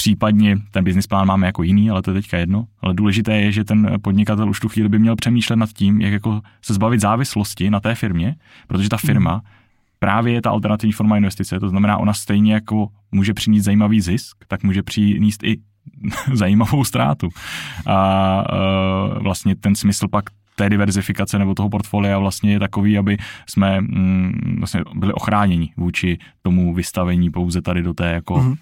Případně 0.00 0.56
ten 0.70 0.84
business 0.84 1.06
plán 1.06 1.26
máme 1.26 1.46
jako 1.46 1.62
jiný, 1.62 1.90
ale 1.90 2.02
to 2.02 2.10
je 2.10 2.14
teďka 2.14 2.38
jedno. 2.38 2.64
Ale 2.82 2.94
důležité 2.94 3.40
je, 3.40 3.52
že 3.52 3.64
ten 3.64 3.96
podnikatel 4.02 4.50
už 4.50 4.60
tu 4.60 4.68
chvíli 4.68 4.88
by 4.88 4.98
měl 4.98 5.16
přemýšlet 5.16 5.56
nad 5.56 5.70
tím, 5.72 6.00
jak 6.00 6.12
jako 6.12 6.40
se 6.62 6.74
zbavit 6.74 7.00
závislosti 7.00 7.70
na 7.70 7.80
té 7.80 7.94
firmě, 7.94 8.36
protože 8.66 8.88
ta 8.88 8.96
firma 8.96 9.34
mm. 9.34 9.40
právě 9.98 10.32
je 10.32 10.42
ta 10.42 10.50
alternativní 10.50 10.92
forma 10.92 11.16
investice. 11.16 11.60
To 11.60 11.68
znamená, 11.68 11.98
ona 11.98 12.12
stejně 12.12 12.54
jako 12.54 12.88
může 13.12 13.34
přinést 13.34 13.64
zajímavý 13.64 14.00
zisk, 14.00 14.36
tak 14.48 14.62
může 14.62 14.82
přinést 14.82 15.42
i 15.44 15.56
zajímavou 16.32 16.84
ztrátu. 16.84 17.28
A 17.86 18.44
vlastně 19.20 19.56
ten 19.56 19.74
smysl 19.74 20.08
pak 20.08 20.24
té 20.56 20.70
diverzifikace 20.70 21.38
nebo 21.38 21.54
toho 21.54 21.70
portfolia 21.70 22.18
vlastně 22.18 22.52
je 22.52 22.58
takový, 22.58 22.98
aby 22.98 23.16
jsme 23.48 23.80
mm, 23.80 24.56
vlastně 24.58 24.80
byli 24.94 25.12
ochráněni 25.12 25.72
vůči 25.76 26.18
tomu 26.42 26.74
vystavení 26.74 27.30
pouze 27.30 27.62
tady 27.62 27.82
do 27.82 27.94
té 27.94 28.12
jako 28.12 28.34
mm-hmm 28.34 28.56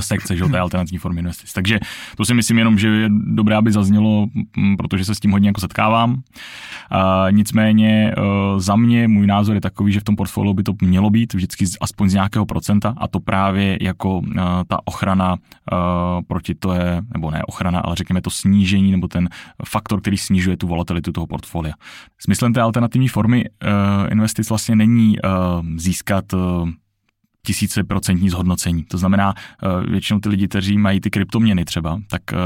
sekce, 0.00 0.36
že, 0.36 0.44
té 0.44 0.58
alternativní 0.58 0.98
formy 0.98 1.20
investic. 1.20 1.52
Takže 1.52 1.78
to 2.16 2.24
si 2.24 2.34
myslím 2.34 2.58
jenom, 2.58 2.78
že 2.78 2.88
je 2.88 3.08
dobré, 3.10 3.56
aby 3.56 3.72
zaznělo, 3.72 4.26
protože 4.78 5.04
se 5.04 5.14
s 5.14 5.20
tím 5.20 5.30
hodně 5.30 5.48
jako 5.48 5.60
setkávám. 5.60 6.22
A 6.90 7.26
nicméně 7.30 8.10
e, 8.10 8.14
za 8.60 8.76
mě 8.76 9.08
můj 9.08 9.26
názor 9.26 9.54
je 9.54 9.60
takový, 9.60 9.92
že 9.92 10.00
v 10.00 10.04
tom 10.04 10.16
portfoliu 10.16 10.54
by 10.54 10.62
to 10.62 10.72
mělo 10.82 11.10
být 11.10 11.34
vždycky 11.34 11.64
aspoň 11.80 12.08
z 12.08 12.14
nějakého 12.14 12.46
procenta 12.46 12.94
a 12.96 13.08
to 13.08 13.20
právě 13.20 13.78
jako 13.80 14.22
e, 14.24 14.40
ta 14.68 14.78
ochrana 14.84 15.36
e, 15.36 15.76
proti 16.22 16.54
to 16.54 16.72
je, 16.72 17.02
nebo 17.14 17.30
ne 17.30 17.42
ochrana, 17.46 17.80
ale 17.80 17.96
řekněme 17.96 18.22
to 18.22 18.30
snížení 18.30 18.90
nebo 18.90 19.08
ten 19.08 19.28
faktor, 19.66 20.00
který 20.00 20.16
snižuje 20.16 20.56
tu 20.56 20.66
volatilitu 20.66 21.12
toho 21.12 21.26
portfolia. 21.26 21.74
Smyslem 22.18 22.52
té 22.52 22.60
alternativní 22.60 23.08
formy 23.08 23.44
investic 24.10 24.48
vlastně 24.48 24.76
není 24.76 25.16
získat 25.76 26.24
tisíce 27.42 27.84
procentní 27.84 28.30
zhodnocení. 28.30 28.84
To 28.84 28.98
znamená, 28.98 29.34
eh, 29.34 29.90
většinou 29.90 30.20
ty 30.20 30.28
lidi, 30.28 30.48
kteří 30.48 30.78
mají 30.78 31.00
ty 31.00 31.10
kryptoměny 31.10 31.64
třeba, 31.64 32.00
tak 32.08 32.22
eh, 32.32 32.36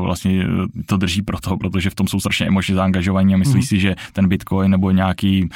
vlastně 0.00 0.46
to 0.86 0.96
drží 0.96 1.22
proto, 1.22 1.56
protože 1.56 1.90
v 1.90 1.94
tom 1.94 2.08
jsou 2.08 2.20
strašně 2.20 2.46
emočně 2.46 2.74
zaangažovaní 2.74 3.34
a 3.34 3.36
myslí 3.36 3.56
mm. 3.56 3.62
si, 3.62 3.80
že 3.80 3.94
ten 4.12 4.28
bitcoin 4.28 4.70
nebo 4.70 4.90
nějaký 4.90 5.48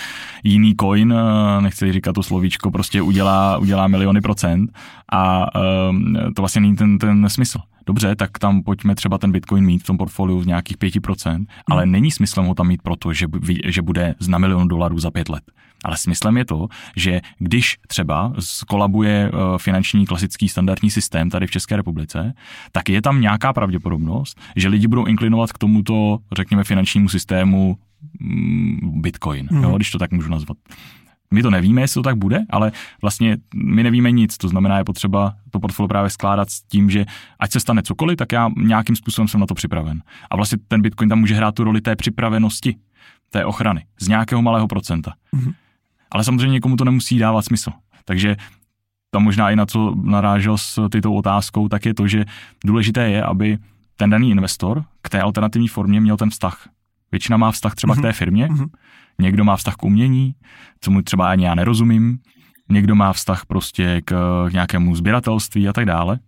jiný 0.44 0.74
coin, 0.80 1.14
eh, 1.16 1.62
nechci 1.62 1.92
říkat 1.92 2.12
to 2.12 2.22
slovíčko, 2.22 2.70
prostě 2.70 3.02
udělá, 3.02 3.58
udělá 3.58 3.88
miliony 3.88 4.20
procent 4.20 4.70
a 5.12 5.46
to 6.36 6.42
vlastně 6.42 6.60
není 6.60 6.76
ten, 6.76 6.98
ten 6.98 7.28
smysl. 7.28 7.58
Dobře, 7.86 8.16
tak 8.16 8.38
tam 8.38 8.62
pojďme 8.62 8.94
třeba 8.94 9.18
ten 9.18 9.32
Bitcoin 9.32 9.64
mít 9.64 9.82
v 9.82 9.86
tom 9.86 9.98
portfoliu 9.98 10.42
z 10.42 10.46
nějakých 10.46 10.76
5%, 10.76 11.38
mm. 11.38 11.46
ale 11.70 11.86
není 11.86 12.10
smyslem 12.10 12.46
ho 12.46 12.54
tam 12.54 12.68
mít 12.68 12.82
proto, 12.82 13.12
že, 13.12 13.26
že 13.64 13.82
bude 13.82 14.14
na 14.28 14.38
milion 14.38 14.68
dolarů 14.68 14.98
za 14.98 15.10
pět 15.10 15.28
let. 15.28 15.42
Ale 15.84 15.96
smyslem 15.96 16.36
je 16.36 16.44
to, 16.44 16.68
že 16.96 17.20
když 17.38 17.78
třeba 17.86 18.32
skolabuje 18.38 19.30
eh, 19.30 19.58
finanční 19.58 20.06
klasický 20.06 20.48
standardní 20.48 20.90
systém 20.90 21.30
tady 21.30 21.46
v 21.46 21.50
České 21.50 21.76
republice, 21.76 22.34
tak 22.72 22.88
je 22.88 23.02
tam 23.02 23.20
nějaká 23.20 23.52
pravděpodobnost, 23.52 24.40
že 24.56 24.68
lidi 24.68 24.86
budou 24.86 25.06
inklinovat 25.06 25.52
k 25.52 25.58
tomuto, 25.58 26.18
řekněme, 26.32 26.64
finančnímu 26.64 27.08
systému 27.08 27.76
mm, 28.20 29.00
Bitcoin, 29.02 29.48
mm. 29.50 29.62
jo, 29.62 29.76
když 29.76 29.90
to 29.90 29.98
tak 29.98 30.12
můžu 30.12 30.30
nazvat. 30.30 30.56
My 31.30 31.42
to 31.42 31.50
nevíme, 31.50 31.80
jestli 31.80 31.98
to 31.98 32.02
tak 32.02 32.16
bude, 32.16 32.46
ale 32.50 32.72
vlastně 33.02 33.36
my 33.54 33.82
nevíme 33.82 34.10
nic. 34.10 34.36
To 34.36 34.48
znamená, 34.48 34.78
je 34.78 34.84
potřeba 34.84 35.34
to 35.50 35.60
portfolio 35.60 35.88
právě 35.88 36.10
skládat 36.10 36.50
s 36.50 36.62
tím, 36.62 36.90
že 36.90 37.04
ať 37.38 37.52
se 37.52 37.60
stane 37.60 37.82
cokoliv, 37.82 38.16
tak 38.16 38.32
já 38.32 38.50
nějakým 38.56 38.96
způsobem 38.96 39.28
jsem 39.28 39.40
na 39.40 39.46
to 39.46 39.54
připraven. 39.54 40.02
A 40.30 40.36
vlastně 40.36 40.58
ten 40.68 40.82
Bitcoin 40.82 41.08
tam 41.08 41.18
může 41.18 41.34
hrát 41.34 41.54
tu 41.54 41.64
roli 41.64 41.80
té 41.80 41.96
připravenosti, 41.96 42.76
té 43.30 43.44
ochrany, 43.44 43.84
z 44.00 44.08
nějakého 44.08 44.42
malého 44.42 44.68
procenta. 44.68 45.12
Mm-hmm. 45.34 45.54
Ale 46.10 46.24
samozřejmě 46.24 46.52
někomu 46.52 46.76
to 46.76 46.84
nemusí 46.84 47.18
dávat 47.18 47.42
smysl. 47.42 47.70
Takže 48.04 48.36
tam 49.10 49.22
možná 49.22 49.50
i 49.50 49.56
na 49.56 49.66
co 49.66 49.94
narážel 50.02 50.58
s 50.58 50.88
tyto 50.88 51.14
otázkou, 51.14 51.68
tak 51.68 51.86
je 51.86 51.94
to, 51.94 52.08
že 52.08 52.24
důležité 52.64 53.10
je, 53.10 53.22
aby 53.22 53.58
ten 53.96 54.10
daný 54.10 54.30
investor 54.30 54.84
k 55.02 55.08
té 55.08 55.20
alternativní 55.20 55.68
formě 55.68 56.00
měl 56.00 56.16
ten 56.16 56.30
vztah. 56.30 56.68
Většina 57.16 57.36
má 57.36 57.52
vztah 57.52 57.74
třeba 57.74 57.94
k 57.94 58.00
té 58.00 58.08
mhm. 58.08 58.12
firmě, 58.12 58.46
mm-hmm. 58.46 58.68
někdo 59.20 59.44
má 59.44 59.56
vztah 59.56 59.74
k 59.74 59.84
umění, 59.84 60.34
co 60.80 60.90
mu 60.90 61.02
třeba 61.02 61.30
ani 61.30 61.44
já 61.44 61.54
nerozumím, 61.54 62.18
někdo 62.68 62.94
má 62.94 63.12
vztah 63.12 63.46
prostě 63.46 64.00
k, 64.04 64.14
nějakému 64.52 64.94
sběratelství 64.94 65.68
a 65.68 65.72
tak 65.72 65.84
dále. 65.84 66.18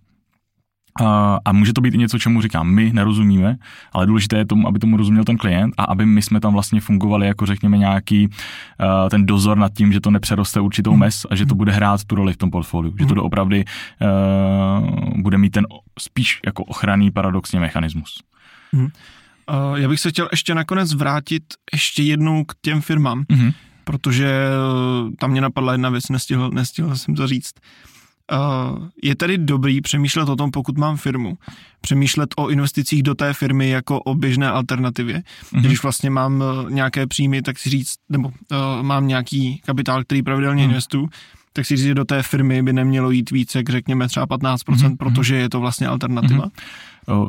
A, 1.01 1.39
a 1.45 1.53
může 1.53 1.73
to 1.73 1.81
být 1.81 1.95
i 1.95 1.99
něco, 1.99 2.19
čemu 2.19 2.43
říkám, 2.43 2.69
my 2.69 2.93
nerozumíme, 2.93 3.57
ale 3.93 4.07
důležité 4.07 4.37
je 4.37 4.47
tomu, 4.47 4.69
aby 4.69 4.79
tomu 4.79 4.97
rozuměl 4.97 5.25
ten 5.25 5.37
klient 5.37 5.75
a 5.79 5.85
aby 5.85 6.07
my 6.07 6.23
jsme 6.23 6.41
tam 6.41 6.53
vlastně 6.53 6.81
fungovali 6.81 7.27
jako 7.27 7.47
řekněme 7.47 7.79
nějaký 7.79 8.27
uh, 8.27 9.09
ten 9.11 9.27
dozor 9.27 9.59
nad 9.59 9.73
tím, 9.73 9.93
že 9.93 10.01
to 10.01 10.11
nepřeroste 10.11 10.61
určitou 10.61 10.91
hmm. 10.91 11.01
mes 11.01 11.27
a 11.31 11.35
že 11.35 11.47
to 11.47 11.55
bude 11.55 11.73
hrát 11.73 12.05
tu 12.05 12.15
roli 12.15 12.33
v 12.33 12.37
tom 12.37 12.51
portfoliu, 12.51 12.95
že 12.99 13.07
to 13.07 13.15
doopravdy 13.15 13.65
uh, 13.65 15.21
bude 15.21 15.39
mít 15.39 15.51
ten 15.51 15.67
spíš 15.99 16.41
jako 16.47 16.65
ochranný 16.65 17.11
paradoxně 17.11 17.61
mechanismus. 17.61 18.23
Hmm. 18.73 18.89
Uh, 19.49 19.79
já 19.79 19.89
bych 19.89 20.01
se 20.01 20.11
chtěl 20.11 20.29
ještě 20.31 20.55
nakonec 20.55 20.95
vrátit 20.95 21.43
ještě 21.73 22.03
jednou 22.03 22.45
k 22.45 22.55
těm 22.63 22.81
firmám, 22.81 23.25
hmm. 23.31 23.51
protože 23.85 24.49
tam 25.19 25.31
mě 25.31 25.41
napadla 25.41 25.73
jedna 25.73 25.91
věc, 25.91 26.09
nestihl, 26.09 26.51
nestihl 26.51 26.97
jsem 26.97 27.15
to 27.15 27.27
říct. 27.27 27.53
Uh, 28.33 28.89
je 29.03 29.17
tedy 29.17 29.39
dobrý 29.39 29.81
přemýšlet 29.81 30.29
o 30.29 30.37
tom, 30.37 30.51
pokud 30.51 30.79
mám 30.79 30.97
firmu, 30.97 31.39
přemýšlet 31.81 32.35
o 32.37 32.49
investicích 32.49 33.03
do 33.03 33.15
té 33.15 33.33
firmy 33.33 33.69
jako 33.69 34.01
o 34.01 34.15
běžné 34.15 34.51
alternativě. 34.51 35.17
Mm-hmm. 35.19 35.61
Když 35.61 35.83
vlastně 35.83 36.11
mám 36.11 36.45
nějaké 36.69 37.07
příjmy, 37.07 37.43
tak 37.43 37.59
si 37.59 37.71
říct, 37.71 37.95
nebo 38.09 38.33
mám 38.83 39.09
nějaký 39.09 39.61
kapitál, 39.67 40.05
který 40.05 40.23
pravidelně 40.23 40.65
mm. 40.65 40.69
investuju, 40.71 41.09
tak 41.53 41.67
si 41.67 41.77
říct, 41.77 41.87
že 41.87 41.95
do 41.95 42.05
té 42.05 42.23
firmy 42.23 42.63
by 42.63 42.73
nemělo 42.73 43.11
jít 43.11 43.31
více, 43.31 43.59
jak 43.59 43.71
řekněme 43.71 44.09
třeba 44.09 44.27
15%, 44.27 44.57
mm-hmm. 44.57 44.97
protože 44.97 45.37
je 45.37 45.49
to 45.49 45.61
vlastně 45.61 45.87
alternativa. 45.87 46.47
Mm-hmm. 46.47 46.63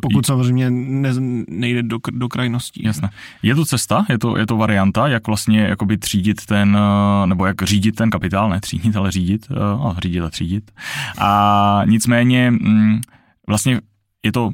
Pokud 0.02 0.26
samozřejmě 0.26 0.70
ne, 0.70 1.10
nejde 1.48 1.82
do, 1.82 1.98
do 2.12 2.28
krajností. 2.28 2.82
Jasné. 2.84 3.10
Je 3.42 3.54
to 3.54 3.64
cesta, 3.64 4.06
je 4.08 4.18
to, 4.18 4.36
je 4.36 4.46
to 4.46 4.56
varianta, 4.56 5.08
jak 5.08 5.26
vlastně 5.26 5.60
jakoby 5.60 5.98
třídit 5.98 6.46
ten, 6.46 6.78
eh, 6.80 7.26
nebo 7.26 7.46
jak 7.46 7.62
řídit 7.62 7.94
ten 7.94 8.10
kapitál, 8.10 8.50
ne 8.50 8.60
třídit, 8.60 8.96
ale 8.96 9.10
řídit, 9.10 9.46
eh, 9.50 9.54
no, 9.54 9.96
řídit 10.02 10.20
a 10.20 10.30
třídit. 10.30 10.70
A 11.18 11.82
nicméně 11.84 12.50
mm, 12.50 13.00
vlastně 13.46 13.80
je 14.22 14.32
to, 14.32 14.50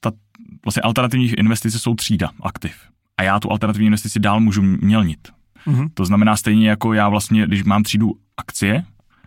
ta, 0.00 0.10
vlastně 0.64 0.82
alternativní 0.82 1.26
investice 1.26 1.78
jsou 1.78 1.94
třída 1.94 2.30
aktiv. 2.42 2.74
A 3.16 3.22
já 3.22 3.40
tu 3.40 3.50
alternativní 3.50 3.86
investici 3.86 4.20
dál 4.20 4.40
můžu 4.40 4.62
mělnit. 4.62 5.28
Mm-hmm. 5.66 5.88
To 5.94 6.04
znamená 6.04 6.36
stejně 6.36 6.68
jako 6.68 6.92
já 6.92 7.08
vlastně, 7.08 7.46
když 7.46 7.64
mám 7.64 7.82
třídu 7.82 8.12
akcie, 8.36 8.84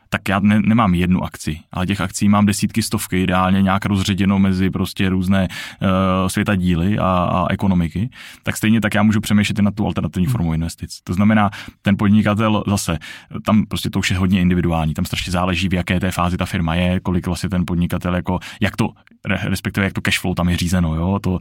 tak 0.10 0.30
já 0.30 0.40
ne, 0.40 0.62
nemám 0.66 0.94
jednu 0.94 1.24
akci, 1.24 1.60
ale 1.72 1.86
těch 1.86 2.02
akcí 2.02 2.30
mám 2.30 2.46
desítky, 2.46 2.84
stovky, 2.84 3.24
ideálně 3.24 3.62
nějak 3.62 3.86
rozředěno 3.86 4.40
mezi 4.40 4.70
prostě 4.70 5.10
různé 5.10 5.48
uh, 5.82 5.88
světa 6.28 6.56
díly 6.56 7.00
a, 7.00 7.04
a 7.04 7.46
ekonomiky, 7.50 8.10
tak 8.44 8.58
stejně 8.58 8.82
tak 8.82 8.96
já 8.96 9.04
můžu 9.04 9.22
přemýšlet 9.22 9.60
i 9.60 9.62
na 9.62 9.72
tu 9.72 9.86
alternativní 9.86 10.26
hmm. 10.26 10.32
formu 10.32 10.54
investic. 10.54 11.00
To 11.04 11.14
znamená, 11.14 11.50
ten 11.82 11.98
podnikatel 11.98 12.64
zase, 12.68 12.98
tam 13.46 13.66
prostě 13.66 13.90
to 13.90 14.00
už 14.00 14.12
je 14.12 14.18
hodně 14.18 14.42
individuální, 14.42 14.94
tam 14.94 15.06
strašně 15.06 15.32
záleží, 15.32 15.70
v 15.70 15.74
jaké 15.74 16.00
té 16.00 16.12
fázi 16.12 16.38
ta 16.38 16.46
firma 16.46 16.76
je, 16.76 17.00
kolik 17.00 17.28
vlastně 17.28 17.50
ten 17.50 17.64
podnikatel, 17.68 18.16
jako, 18.16 18.40
jak 18.62 18.76
to, 18.76 18.90
respektive 19.26 19.86
jak 19.86 19.94
to 19.94 20.02
cash 20.02 20.20
flow 20.20 20.34
tam 20.34 20.50
je 20.50 20.58
řízeno, 20.58 20.96
jo, 20.96 21.20
to 21.20 21.32
uh, 21.32 21.40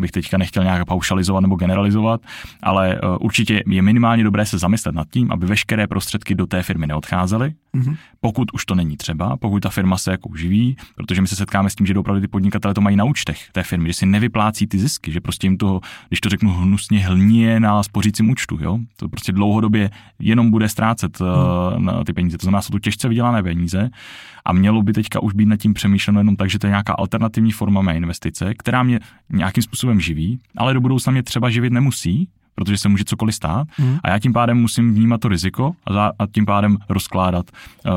bych 0.00 0.10
teďka 0.10 0.38
nechtěl 0.38 0.64
nějak 0.64 0.84
paušalizovat 0.84 1.42
nebo 1.42 1.56
generalizovat, 1.56 2.20
ale 2.62 3.00
uh, 3.00 3.16
určitě 3.20 3.62
je 3.66 3.82
minimálně 3.82 4.24
dobré 4.24 4.46
se 4.46 4.58
zamyslet 4.58 4.94
nad 4.94 5.08
tím, 5.10 5.32
aby 5.32 5.46
veškeré 5.46 5.86
prostředky 5.86 6.34
do 6.34 6.46
té 6.46 6.62
firmy 6.62 6.86
neodcházely, 6.86 7.54
Mm-hmm. 7.74 7.96
Pokud 8.20 8.48
už 8.52 8.64
to 8.64 8.74
není 8.74 8.96
třeba, 8.96 9.36
pokud 9.36 9.60
ta 9.60 9.68
firma 9.68 9.98
se 9.98 10.10
jako 10.10 10.30
živí, 10.36 10.76
protože 10.96 11.20
my 11.20 11.28
se 11.28 11.36
setkáme 11.36 11.70
s 11.70 11.74
tím, 11.74 11.86
že 11.86 11.94
opravdu 11.98 12.20
ty 12.20 12.28
podnikatele 12.28 12.74
to 12.74 12.80
mají 12.80 12.96
na 12.96 13.04
účtech 13.04 13.50
té 13.52 13.62
firmy, 13.62 13.88
že 13.88 13.94
si 13.94 14.06
nevyplácí 14.06 14.66
ty 14.66 14.78
zisky, 14.78 15.12
že 15.12 15.20
prostě 15.20 15.46
jim 15.46 15.56
to, 15.56 15.80
když 16.08 16.20
to 16.20 16.28
řeknu 16.28 16.52
hnusně, 16.52 17.06
hlnie 17.06 17.60
na 17.60 17.82
spořícím 17.82 18.30
účtu, 18.30 18.58
jo? 18.60 18.78
To 18.96 19.08
prostě 19.08 19.32
dlouhodobě 19.32 19.90
jenom 20.18 20.50
bude 20.50 20.68
ztrácet 20.68 21.20
mm. 21.20 21.84
na 21.84 22.04
ty 22.04 22.12
peníze. 22.12 22.38
To 22.38 22.44
znamená, 22.44 22.62
jsou 22.62 22.72
to 22.72 22.78
těžce 22.78 23.08
vydělané 23.08 23.42
peníze 23.42 23.90
a 24.44 24.52
mělo 24.52 24.82
by 24.82 24.92
teďka 24.92 25.22
už 25.22 25.34
být 25.34 25.46
nad 25.46 25.56
tím 25.56 25.74
přemýšleno 25.74 26.20
jenom 26.20 26.36
tak, 26.36 26.50
že 26.50 26.58
to 26.58 26.66
je 26.66 26.70
nějaká 26.70 26.92
alternativní 26.92 27.52
forma 27.52 27.82
mé 27.82 27.96
investice, 27.96 28.54
která 28.54 28.82
mě 28.82 29.00
nějakým 29.32 29.62
způsobem 29.62 30.00
živí, 30.00 30.38
ale 30.56 30.74
do 30.74 30.80
budoucna 30.80 31.12
mě 31.12 31.22
třeba 31.22 31.50
živit 31.50 31.72
nemusí, 31.72 32.28
protože 32.54 32.78
se 32.78 32.88
může 32.88 33.04
cokoliv 33.04 33.34
stát 33.34 33.68
mm. 33.78 33.98
a 34.02 34.10
já 34.10 34.18
tím 34.18 34.32
pádem 34.32 34.56
musím 34.58 34.94
vnímat 34.94 35.20
to 35.20 35.28
riziko 35.28 35.72
a, 35.84 35.92
za, 35.92 36.12
a 36.18 36.26
tím 36.26 36.46
pádem 36.46 36.76
rozkládat 36.88 37.50
uh, 37.86 37.92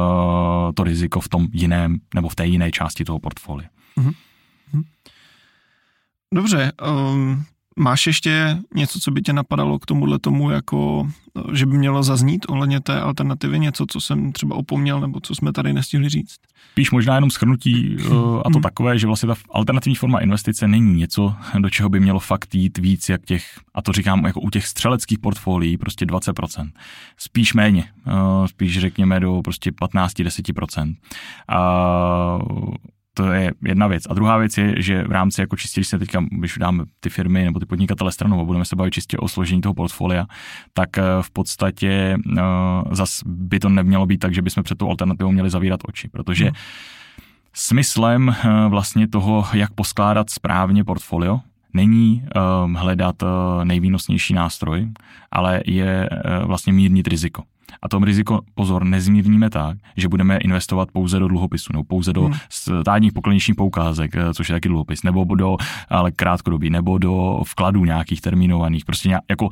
to 0.74 0.84
riziko 0.84 1.20
v 1.20 1.30
tom 1.30 1.48
jiném 1.52 1.98
nebo 2.16 2.30
v 2.30 2.36
té 2.36 2.46
jiné 2.46 2.72
části 2.72 3.04
toho 3.04 3.20
portfolia. 3.20 3.70
Mm. 3.96 4.12
Dobře, 6.34 6.72
um, 7.12 7.46
Máš 7.78 8.08
ještě 8.08 8.58
něco, 8.76 9.00
co 9.00 9.12
by 9.12 9.22
tě 9.22 9.34
napadalo 9.34 9.80
k 9.80 9.86
tomuhle 9.86 10.20
tomu, 10.20 10.50
jako, 10.50 11.08
že 11.54 11.66
by 11.66 11.78
mělo 11.78 12.04
zaznít 12.04 12.46
ohledně 12.50 12.82
té 12.82 13.02
alternativy, 13.02 13.60
něco, 13.60 13.86
co 13.90 14.02
jsem 14.02 14.32
třeba 14.32 14.56
opomněl, 14.56 15.02
nebo 15.02 15.20
co 15.20 15.36
jsme 15.36 15.54
tady 15.54 15.74
nestihli 15.74 16.10
říct? 16.10 16.38
Píš 16.74 16.92
možná 16.92 17.16
jenom 17.16 17.32
schrnutí 17.32 17.98
eh, 18.00 18.06
a 18.46 18.50
to 18.54 18.60
takové, 18.60 19.00
že 19.00 19.08
vlastně 19.08 19.28
ta 19.28 19.36
alternativní 19.50 19.96
forma 19.96 20.20
investice 20.20 20.68
není 20.68 20.94
něco, 20.94 21.36
do 21.60 21.70
čeho 21.70 21.90
by 21.90 22.00
mělo 22.00 22.20
fakt 22.20 22.56
jít 22.56 22.78
víc, 22.78 23.10
jak 23.10 23.26
těch, 23.26 23.46
a 23.74 23.82
to 23.82 23.92
říkám 23.92 24.26
jako 24.26 24.40
u 24.40 24.50
těch 24.50 24.68
střeleckých 24.68 25.20
portfolií, 25.20 25.78
prostě 25.78 26.06
20%. 26.06 26.72
Spíš 27.18 27.54
méně, 27.54 27.84
eh, 28.08 28.48
spíš 28.48 28.80
řekněme 28.80 29.20
do 29.20 29.42
prostě 29.44 29.72
15-10%. 29.72 30.96
A 31.48 32.40
to 33.18 33.32
je 33.32 33.52
jedna 33.66 33.88
věc. 33.88 34.04
A 34.10 34.14
druhá 34.14 34.38
věc 34.38 34.58
je, 34.58 34.82
že 34.82 35.04
v 35.04 35.12
rámci 35.12 35.42
jako 35.42 35.56
čistě, 35.56 35.80
když 35.80 35.88
se 35.88 36.00
teďka, 36.00 36.24
když 36.32 36.58
dáme 36.58 36.84
ty 37.00 37.10
firmy 37.10 37.46
nebo 37.46 37.60
ty 37.60 37.66
podnikatele 37.66 38.12
stranou 38.12 38.42
a 38.42 38.44
budeme 38.44 38.66
se 38.66 38.76
bavit 38.76 38.94
čistě 38.94 39.18
o 39.18 39.28
složení 39.28 39.62
toho 39.62 39.74
portfolia, 39.74 40.26
tak 40.74 40.98
eh, 40.98 41.02
v 41.22 41.32
podstatě 41.32 42.18
uh, 42.26 42.38
zas 42.92 43.22
by 43.26 43.60
to 43.60 43.70
nemělo 43.70 44.06
být 44.06 44.18
tak, 44.18 44.34
že 44.34 44.42
bychom 44.42 44.64
před 44.64 44.78
tou 44.78 44.90
alternativou 44.90 45.32
měli 45.32 45.50
zavírat 45.50 45.80
oči, 45.88 46.10
protože 46.10 46.46
hmm 46.46 46.54
Smyslem 47.60 48.36
vlastně 48.70 49.08
toho, 49.08 49.46
jak 49.54 49.74
poskládat 49.74 50.30
správně 50.30 50.84
portfolio, 50.84 51.40
není 51.78 52.24
um, 52.66 52.74
hledat 52.74 53.24
uh, 53.24 53.30
nejvýnosnější 53.64 54.34
nástroj, 54.34 54.88
ale 55.32 55.62
je 55.66 56.10
uh, 56.10 56.48
vlastně 56.48 56.74
mírnit 56.74 57.08
riziko. 57.08 57.44
A 57.82 57.90
tom 57.90 58.04
riziko, 58.04 58.42
pozor, 58.56 58.84
nezmírníme 58.84 59.50
tak, 59.50 59.78
že 59.98 60.08
budeme 60.08 60.38
investovat 60.38 60.90
pouze 60.92 61.20
do 61.20 61.28
dluhopisu, 61.28 61.74
nebo 61.74 61.84
pouze 61.84 62.14
do 62.14 62.24
hmm. 62.24 62.34
státních 62.50 63.14
pokleničních 63.14 63.56
poukázek, 63.56 64.12
což 64.34 64.50
je 64.50 64.56
taky 64.56 64.70
dluhopis, 64.70 65.04
nebo 65.04 65.36
do 65.36 65.58
ale 65.90 66.12
krátkodobí, 66.12 66.70
nebo 66.70 66.98
do 66.98 67.42
vkladů 67.46 67.86
nějakých 67.86 68.22
termínovaných. 68.22 68.86
Prostě 68.86 69.08
nějak, 69.10 69.24
jako 69.30 69.50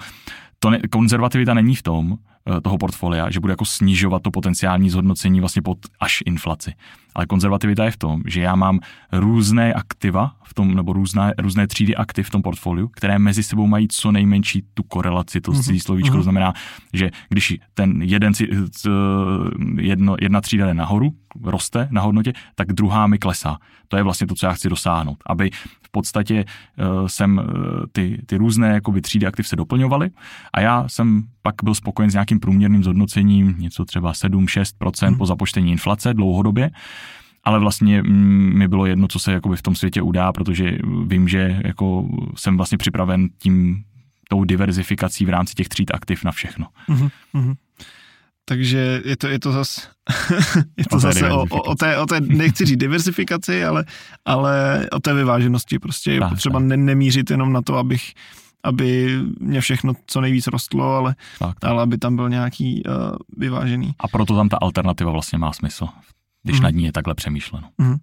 to 0.59 0.69
ne, 0.69 0.79
konzervativita 0.89 1.53
není 1.53 1.75
v 1.75 1.83
tom, 1.83 2.17
Eh, 2.49 2.61
toho 2.61 2.77
portfolia, 2.77 3.29
že 3.29 3.39
bude 3.39 3.51
jako 3.51 3.65
snižovat 3.65 4.21
to 4.21 4.31
potenciální 4.31 4.89
zhodnocení 4.89 5.39
vlastně 5.39 5.61
pod 5.61 5.77
až 5.99 6.23
inflaci. 6.25 6.73
Ale 7.15 7.25
konzervativita 7.25 7.85
je 7.85 7.91
v 7.91 7.97
tom, 7.97 8.21
že 8.25 8.41
já 8.41 8.55
mám 8.55 8.79
různé 9.11 9.73
aktiva 9.73 10.35
v 10.43 10.53
tom, 10.53 10.75
nebo 10.75 10.93
různé, 10.93 11.33
různé 11.37 11.67
třídy 11.67 11.95
aktiv 11.95 12.27
v 12.27 12.29
tom 12.29 12.41
portfoliu, 12.41 12.87
které 12.87 13.19
mezi 13.19 13.43
sebou 13.43 13.67
mají 13.67 13.87
co 13.87 14.11
nejmenší 14.11 14.63
tu 14.73 14.83
korelaci, 14.83 15.41
to 15.41 15.51
mm-hmm. 15.51 15.79
slovíčko, 15.79 16.13
mm-hmm. 16.13 16.19
to 16.19 16.23
znamená, 16.23 16.53
že 16.93 17.11
když 17.29 17.57
ten 17.73 18.01
jeden, 18.01 18.33
jedno, 19.77 20.15
jedna 20.21 20.41
třída 20.41 20.65
jde 20.65 20.73
nahoru, 20.73 21.13
roste 21.43 21.87
na 21.91 22.01
hodnotě, 22.01 22.33
tak 22.55 22.73
druhá 22.73 23.07
mi 23.07 23.17
klesá. 23.17 23.57
To 23.87 23.97
je 23.97 24.03
vlastně 24.03 24.27
to, 24.27 24.35
co 24.35 24.45
já 24.45 24.53
chci 24.53 24.69
dosáhnout, 24.69 25.17
aby 25.25 25.51
v 25.81 25.91
podstatě 25.91 26.45
uh, 26.45 27.07
jsem 27.07 27.37
uh, 27.37 27.43
ty, 27.91 28.21
ty 28.25 28.37
různé 28.37 28.67
jakoby, 28.67 29.01
třídy 29.01 29.25
aktiv 29.25 29.47
se 29.47 29.55
doplňovaly 29.55 30.09
a 30.53 30.61
já 30.61 30.87
jsem 30.87 31.23
pak 31.41 31.55
byl 31.63 31.75
spokojen 31.75 32.11
s 32.11 32.13
nějakým 32.13 32.39
průměrným 32.39 32.83
zhodnocením, 32.83 33.55
něco 33.57 33.85
třeba 33.85 34.11
7-6% 34.11 35.07
hmm. 35.07 35.17
po 35.17 35.25
započtení 35.25 35.71
inflace 35.71 36.13
dlouhodobě, 36.13 36.71
ale 37.45 37.59
vlastně 37.59 38.03
mi 38.03 38.67
bylo 38.67 38.85
jedno, 38.85 39.07
co 39.07 39.19
se 39.19 39.31
jakoby 39.31 39.55
v 39.55 39.61
tom 39.61 39.75
světě 39.75 40.01
udá, 40.01 40.33
protože 40.33 40.77
vím, 41.07 41.27
že 41.27 41.61
jako 41.65 42.09
jsem 42.35 42.57
vlastně 42.57 42.77
připraven 42.77 43.29
tím 43.37 43.83
tou 44.29 44.43
diverzifikací 44.43 45.25
v 45.25 45.29
rámci 45.29 45.53
těch 45.53 45.69
tříd 45.69 45.91
aktiv 45.93 46.23
na 46.23 46.31
všechno. 46.31 46.67
Mm-hmm. 46.89 47.55
Takže 48.45 49.01
je 49.05 49.17
to, 49.17 49.27
je 49.27 49.39
to 49.39 49.51
zase, 49.51 49.81
je 50.77 50.85
to 50.89 50.95
o 50.95 50.99
zase 50.99 51.31
o, 51.31 51.41
o, 51.41 51.61
o, 51.61 51.75
té, 51.75 51.97
o 51.97 52.05
té, 52.05 52.21
nechci 52.21 52.65
říct 52.65 52.77
diversifikaci, 52.77 53.65
ale, 53.65 53.85
ale 54.25 54.85
o 54.91 54.99
té 54.99 55.13
vyváženosti. 55.13 55.79
Prostě 55.79 56.11
je 56.11 56.19
tak, 56.19 56.29
potřeba 56.29 56.59
tak. 56.59 56.67
Ne, 56.67 56.77
nemířit 56.77 57.29
jenom 57.29 57.53
na 57.53 57.61
to, 57.61 57.77
abych 57.77 58.13
aby 58.63 59.19
mě 59.39 59.61
všechno 59.61 59.93
co 60.07 60.21
nejvíc 60.21 60.47
rostlo, 60.47 60.95
ale, 60.95 61.15
tak, 61.39 61.59
tak. 61.59 61.69
ale 61.69 61.83
aby 61.83 61.97
tam 61.97 62.15
byl 62.15 62.29
nějaký 62.29 62.83
uh, 62.85 62.93
vyvážený. 63.37 63.91
A 63.99 64.07
proto 64.07 64.35
tam 64.35 64.49
ta 64.49 64.57
alternativa 64.61 65.11
vlastně 65.11 65.37
má 65.37 65.53
smysl, 65.53 65.87
když 66.45 66.59
mm. 66.59 66.63
nad 66.63 66.69
ní 66.69 66.83
je 66.83 66.91
takhle 66.91 67.15
přemýšleno. 67.15 67.69
Mm. 67.77 67.95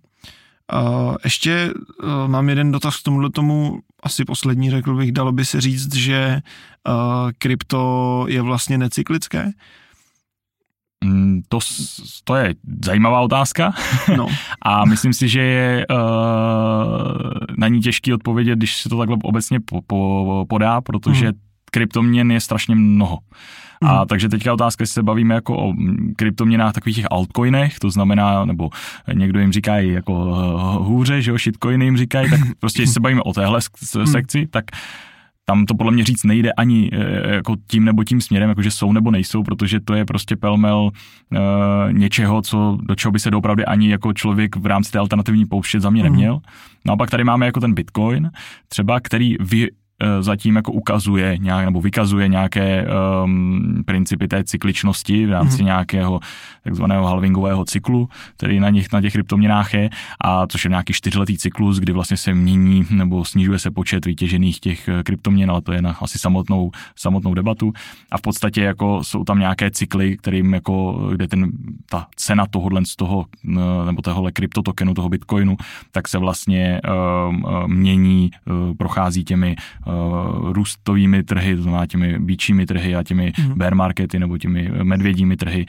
Uh, 0.73 1.17
ještě 1.25 1.73
uh, 2.03 2.29
mám 2.29 2.49
jeden 2.49 2.73
dotaz 2.73 2.97
k 2.97 3.03
tomuhle 3.03 3.31
tomu, 3.31 3.79
asi 4.03 4.25
poslední, 4.25 4.71
řekl 4.71 4.97
bych, 4.97 5.13
dalo 5.13 5.33
by 5.33 5.45
se 5.45 5.61
říct, 5.61 5.95
že 5.95 6.41
uh, 6.89 7.31
krypto 7.39 8.25
je 8.29 8.43
vlastně 8.43 8.79
necyklické. 8.79 9.53
Mm, 11.05 11.43
to, 11.49 11.59
to 12.25 12.35
je 12.35 12.55
zajímavá 12.85 13.21
otázka 13.21 13.75
no. 14.17 14.27
a 14.63 14.85
myslím 14.85 15.13
si, 15.13 15.29
že 15.29 15.41
je 15.41 15.87
uh, 15.91 15.97
na 17.57 17.69
ní 17.69 17.81
těžký 17.81 18.13
odpovědět, 18.13 18.57
když 18.57 18.77
se 18.77 18.89
to 18.89 18.99
takhle 18.99 19.17
obecně 19.23 19.61
po, 19.61 19.83
po, 19.83 20.47
podá, 20.49 20.81
protože 20.81 21.27
mm. 21.27 21.39
Kryptoměn 21.73 22.33
je 22.33 22.41
strašně 22.41 22.75
mnoho. 22.75 23.19
Mm. 23.83 23.89
A 23.89 24.05
takže 24.05 24.29
teďka 24.29 24.53
otázka, 24.53 24.83
jestli 24.83 24.95
se 24.95 25.03
bavíme 25.03 25.35
jako 25.35 25.57
o 25.57 25.73
kryptoměnách 26.17 26.73
takových 26.73 26.97
těch 26.97 27.07
altcoinech, 27.11 27.79
to 27.79 27.91
znamená, 27.91 28.45
nebo 28.45 28.71
někdo 29.13 29.41
jim 29.41 29.53
říká 29.53 29.77
jako 29.77 30.13
uh, 30.13 30.87
hůře, 30.87 31.23
že 31.23 31.31
jo, 31.31 31.39
shitcoiny 31.39 31.85
jim 31.85 31.97
říkají, 31.97 32.31
tak 32.31 32.41
prostě 32.59 32.83
jestli 32.83 32.95
se 32.95 33.01
bavíme 33.01 33.23
o 33.23 33.33
téhle 33.33 33.61
mm. 33.99 34.07
sekci, 34.07 34.47
tak 34.51 34.65
tam 35.45 35.67
to 35.67 35.75
podle 35.75 35.93
mě 35.93 36.05
říct 36.05 36.25
nejde 36.25 36.53
ani 36.53 36.91
eh, 36.93 37.35
jako 37.35 37.57
tím 37.67 37.85
nebo 37.85 38.05
tím 38.05 38.21
směrem, 38.21 38.49
jakože 38.49 38.71
jsou 38.71 38.93
nebo 38.93 39.11
nejsou, 39.11 39.43
protože 39.43 39.81
to 39.81 39.95
je 39.95 40.05
prostě 40.05 40.37
pelmel 40.37 40.91
uh, 41.33 41.93
něčeho, 41.93 42.43
co, 42.43 42.79
do 42.83 42.95
čeho 42.95 43.13
by 43.13 43.19
se 43.19 43.31
doopravdy 43.31 43.65
ani 43.65 43.91
jako 43.91 44.13
člověk 44.13 44.57
v 44.57 44.67
rámci 44.67 44.93
té 44.93 44.99
alternativní 44.99 45.47
pouště 45.47 45.81
za 45.81 45.91
mě 45.91 46.03
mhm. 46.03 46.13
neměl. 46.13 46.41
No 46.87 46.93
a 46.93 46.97
pak 46.97 47.11
tady 47.11 47.25
máme 47.25 47.47
jako 47.47 47.61
ten 47.61 47.75
Bitcoin, 47.75 48.31
třeba, 48.69 49.01
který 49.01 49.37
vy, 49.41 49.69
Eh, 49.69 49.82
zatím 50.21 50.57
jako 50.57 50.73
ukazuje 50.73 51.39
nějak, 51.39 51.65
nebo 51.65 51.81
vykazuje 51.81 52.29
nějaké 52.29 52.87
um, 53.25 53.83
principy 53.87 54.29
té 54.29 54.45
cykličnosti 54.45 55.27
v 55.27 55.31
rámci 55.31 55.57
mm-hmm. 55.57 55.65
nějakého 55.65 56.21
takzvaného 56.63 57.07
halvingového 57.07 57.65
cyklu, 57.65 58.09
který 58.37 58.61
na, 58.61 58.71
nich, 58.71 58.93
na 58.93 59.01
těch 59.01 59.13
kryptoměnách 59.13 59.75
je, 59.75 59.91
a 60.21 60.47
což 60.47 60.65
je 60.65 60.69
nějaký 60.69 60.93
čtyřletý 60.93 61.39
cyklus, 61.39 61.79
kdy 61.79 61.93
vlastně 61.93 62.17
se 62.17 62.35
mění 62.35 62.87
nebo 62.91 63.25
snižuje 63.25 63.59
se 63.59 63.71
počet 63.71 64.07
vytěžených 64.07 64.61
těch 64.61 64.89
eh, 64.89 65.03
kryptoměn, 65.03 65.51
ale 65.51 65.63
to 65.63 65.73
je 65.73 65.83
na 65.83 65.97
asi 66.01 66.19
samotnou, 66.19 66.71
samotnou 66.97 67.35
debatu. 67.35 67.73
A 68.11 68.19
v 68.19 68.21
podstatě 68.21 68.63
jako 68.63 69.05
jsou 69.05 69.25
tam 69.25 69.39
nějaké 69.39 69.71
cykly, 69.71 70.17
kterým 70.17 70.55
jako, 70.55 70.93
kde 71.13 71.29
ten, 71.29 71.51
ta 71.91 72.07
cena 72.17 72.47
tohohle 72.47 72.85
z 72.85 72.97
toho, 72.97 73.27
eh, 73.45 73.87
nebo 73.87 74.03
tohohle 74.03 74.33
kryptotokenu, 74.33 74.95
toho 74.95 75.09
bitcoinu, 75.09 75.57
tak 75.91 76.09
se 76.09 76.19
vlastně 76.19 76.81
um, 77.29 77.45
mění, 77.67 78.31
uh, 78.47 78.77
prochází 78.77 79.25
těmi 79.25 79.57
uh, 79.87 80.53
růstovými 80.53 81.23
trhy, 81.23 81.57
to 81.57 81.63
znamená 81.63 81.87
těmi 81.87 82.19
býčími 82.19 82.67
trhy 82.67 82.97
a 82.97 83.03
těmi 83.03 83.33
mm. 83.39 83.55
bear 83.55 83.75
markety 83.75 84.19
nebo 84.19 84.39
těmi 84.39 84.71
medvědími 84.83 85.37
trhy 85.37 85.67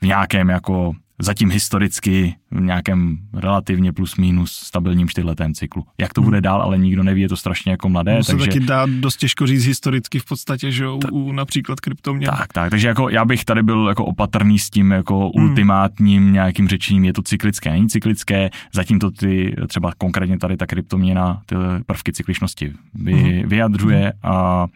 v 0.00 0.06
nějakém 0.06 0.48
jako 0.48 0.94
zatím 1.22 1.50
historicky 1.50 2.34
v 2.50 2.60
nějakém 2.60 3.18
relativně 3.34 3.92
plus 3.92 4.16
minus 4.16 4.52
stabilním 4.52 5.08
čtyřletém 5.08 5.54
cyklu. 5.54 5.84
Jak 5.98 6.12
to 6.12 6.20
hmm. 6.20 6.26
bude 6.26 6.40
dál, 6.40 6.62
ale 6.62 6.78
nikdo 6.78 7.02
neví, 7.02 7.20
je 7.20 7.28
to 7.28 7.36
strašně 7.36 7.72
jako 7.72 7.88
mladé. 7.88 8.18
To 8.18 8.24
takže... 8.24 8.44
se 8.44 8.50
taky 8.50 8.60
dá 8.60 8.86
dost 9.00 9.16
těžko 9.16 9.46
říct 9.46 9.64
historicky 9.64 10.18
v 10.18 10.24
podstatě, 10.24 10.70
že 10.70 10.88
u, 10.88 10.98
u 11.10 11.32
například 11.32 11.80
kryptoměn. 11.80 12.30
Tak, 12.30 12.52
tak, 12.52 12.70
takže 12.70 12.88
jako 12.88 13.08
já 13.08 13.24
bych 13.24 13.44
tady 13.44 13.62
byl 13.62 13.86
jako 13.88 14.04
opatrný 14.04 14.58
s 14.58 14.70
tím 14.70 14.90
jako 14.90 15.18
hmm. 15.18 15.44
ultimátním 15.44 16.32
nějakým 16.32 16.68
řečením, 16.68 17.04
je 17.04 17.12
to 17.12 17.22
cyklické, 17.22 17.70
není 17.70 17.88
cyklické, 17.88 18.50
zatím 18.72 18.98
to 18.98 19.10
ty 19.10 19.56
třeba 19.68 19.92
konkrétně 19.98 20.38
tady 20.38 20.56
ta 20.56 20.66
kryptoměna 20.66 21.42
ty 21.46 21.56
prvky 21.86 22.12
cykličnosti 22.12 22.72
vy, 22.94 23.12
hmm. 23.12 23.48
vyjadřuje 23.48 24.12
a 24.22 24.66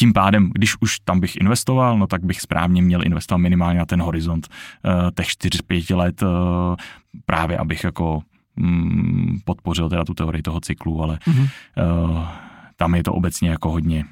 tím 0.00 0.12
pádem, 0.12 0.50
když 0.54 0.74
už 0.80 1.00
tam 1.00 1.20
bych 1.20 1.36
investoval, 1.36 1.98
no 1.98 2.06
tak 2.06 2.24
bych 2.24 2.40
správně 2.40 2.82
měl 2.82 3.06
investovat 3.06 3.38
minimálně 3.38 3.78
na 3.78 3.86
ten 3.86 4.02
horizont 4.02 4.48
uh, 4.48 5.10
těch 5.16 5.26
4-5 5.26 5.96
let, 5.96 6.22
uh, 6.22 6.28
právě 7.26 7.58
abych 7.58 7.84
jako 7.84 8.22
um, 8.56 9.38
podpořil 9.44 9.88
teda 9.88 10.04
tu 10.04 10.14
teorii 10.14 10.42
toho 10.42 10.60
cyklu, 10.60 11.02
ale 11.02 11.16
mm-hmm. 11.16 11.48
uh, 12.08 12.24
tam 12.76 12.94
je 12.94 13.02
to 13.02 13.12
obecně 13.12 13.50
jako 13.50 13.70
hodně 13.70 14.04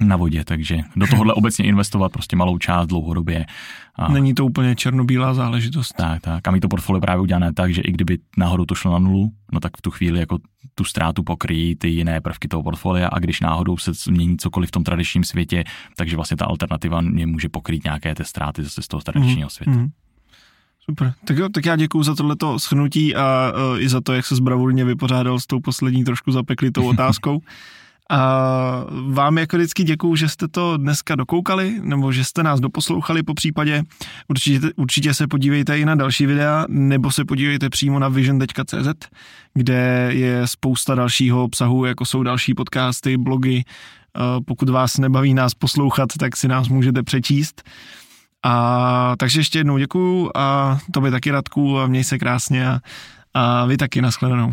na 0.00 0.16
vodě, 0.16 0.44
takže 0.44 0.80
do 0.96 1.06
tohohle 1.06 1.34
obecně 1.34 1.64
investovat 1.64 2.12
prostě 2.12 2.36
malou 2.36 2.58
část 2.58 2.86
dlouhodobě. 2.86 3.46
A... 3.94 4.12
Není 4.12 4.34
to 4.34 4.46
úplně 4.46 4.76
černobílá 4.76 5.34
záležitost. 5.34 5.92
Tak, 5.92 6.22
tak. 6.22 6.48
A 6.48 6.50
mít 6.50 6.60
to 6.60 6.68
portfolio 6.68 7.00
právě 7.00 7.22
udělané 7.22 7.52
tak, 7.52 7.74
že 7.74 7.80
i 7.80 7.92
kdyby 7.92 8.18
náhodou 8.36 8.64
to 8.64 8.74
šlo 8.74 8.92
na 8.92 8.98
nulu, 8.98 9.32
no 9.52 9.60
tak 9.60 9.76
v 9.76 9.82
tu 9.82 9.90
chvíli 9.90 10.20
jako 10.20 10.38
tu 10.74 10.84
ztrátu 10.84 11.22
pokryjí 11.22 11.76
ty 11.76 11.88
jiné 11.88 12.20
prvky 12.20 12.48
toho 12.48 12.62
portfolia 12.62 13.08
a 13.08 13.18
když 13.18 13.40
náhodou 13.40 13.76
se 13.76 13.92
změní 13.92 14.36
cokoliv 14.36 14.68
v 14.68 14.72
tom 14.72 14.84
tradičním 14.84 15.24
světě, 15.24 15.64
takže 15.96 16.16
vlastně 16.16 16.36
ta 16.36 16.44
alternativa 16.44 17.00
mě 17.00 17.26
může 17.26 17.48
pokrýt 17.48 17.84
nějaké 17.84 18.14
ty 18.14 18.24
ztráty 18.24 18.62
zase 18.62 18.82
z 18.82 18.88
toho 18.88 19.00
tradičního 19.00 19.48
mm-hmm. 19.48 19.52
světa. 19.52 19.72
Mm-hmm. 19.72 19.90
Super. 20.90 21.14
Tak 21.24 21.36
jo, 21.36 21.48
tak 21.48 21.66
já 21.66 21.76
děkuji 21.76 22.02
za 22.02 22.14
tohleto 22.14 22.58
schrnutí 22.58 23.14
a 23.14 23.52
uh, 23.72 23.82
i 23.82 23.88
za 23.88 24.00
to, 24.00 24.12
jak 24.12 24.26
se 24.26 24.36
zbravulně 24.36 24.84
vypořádal 24.84 25.40
s 25.40 25.46
tou 25.46 25.60
poslední 25.60 26.04
trošku 26.04 26.32
zapeklitou 26.32 26.88
otázkou. 26.88 27.40
A 28.10 28.84
vám 29.12 29.38
jako 29.38 29.56
vždycky 29.56 29.84
děkuju, 29.84 30.16
že 30.16 30.28
jste 30.28 30.48
to 30.48 30.76
dneska 30.76 31.14
dokoukali, 31.14 31.80
nebo 31.82 32.12
že 32.12 32.24
jste 32.24 32.42
nás 32.42 32.60
doposlouchali 32.60 33.22
po 33.22 33.34
případě. 33.34 33.82
Určitě, 34.28 34.70
určitě 34.76 35.14
se 35.14 35.26
podívejte 35.26 35.78
i 35.78 35.84
na 35.84 35.94
další 35.94 36.26
videa, 36.26 36.64
nebo 36.68 37.10
se 37.10 37.24
podívejte 37.24 37.70
přímo 37.70 37.98
na 37.98 38.08
vision.cz, 38.08 39.08
kde 39.54 40.08
je 40.12 40.46
spousta 40.46 40.94
dalšího 40.94 41.44
obsahu, 41.44 41.84
jako 41.84 42.04
jsou 42.04 42.22
další 42.22 42.54
podcasty, 42.54 43.16
blogy. 43.16 43.64
Pokud 44.46 44.68
vás 44.68 44.98
nebaví 44.98 45.34
nás 45.34 45.54
poslouchat, 45.54 46.08
tak 46.18 46.36
si 46.36 46.48
nás 46.48 46.68
můžete 46.68 47.02
přečíst. 47.02 47.62
A 48.42 49.14
takže 49.18 49.40
ještě 49.40 49.58
jednou 49.58 49.78
děkuju 49.78 50.30
a 50.34 50.78
to 50.92 51.00
by 51.00 51.10
taky 51.10 51.30
Radku 51.30 51.78
a 51.78 51.86
měj 51.86 52.04
se 52.04 52.18
krásně 52.18 52.68
a, 52.68 52.80
a 53.34 53.64
vy 53.64 53.76
taky 53.76 54.02
nashledanou. 54.02 54.52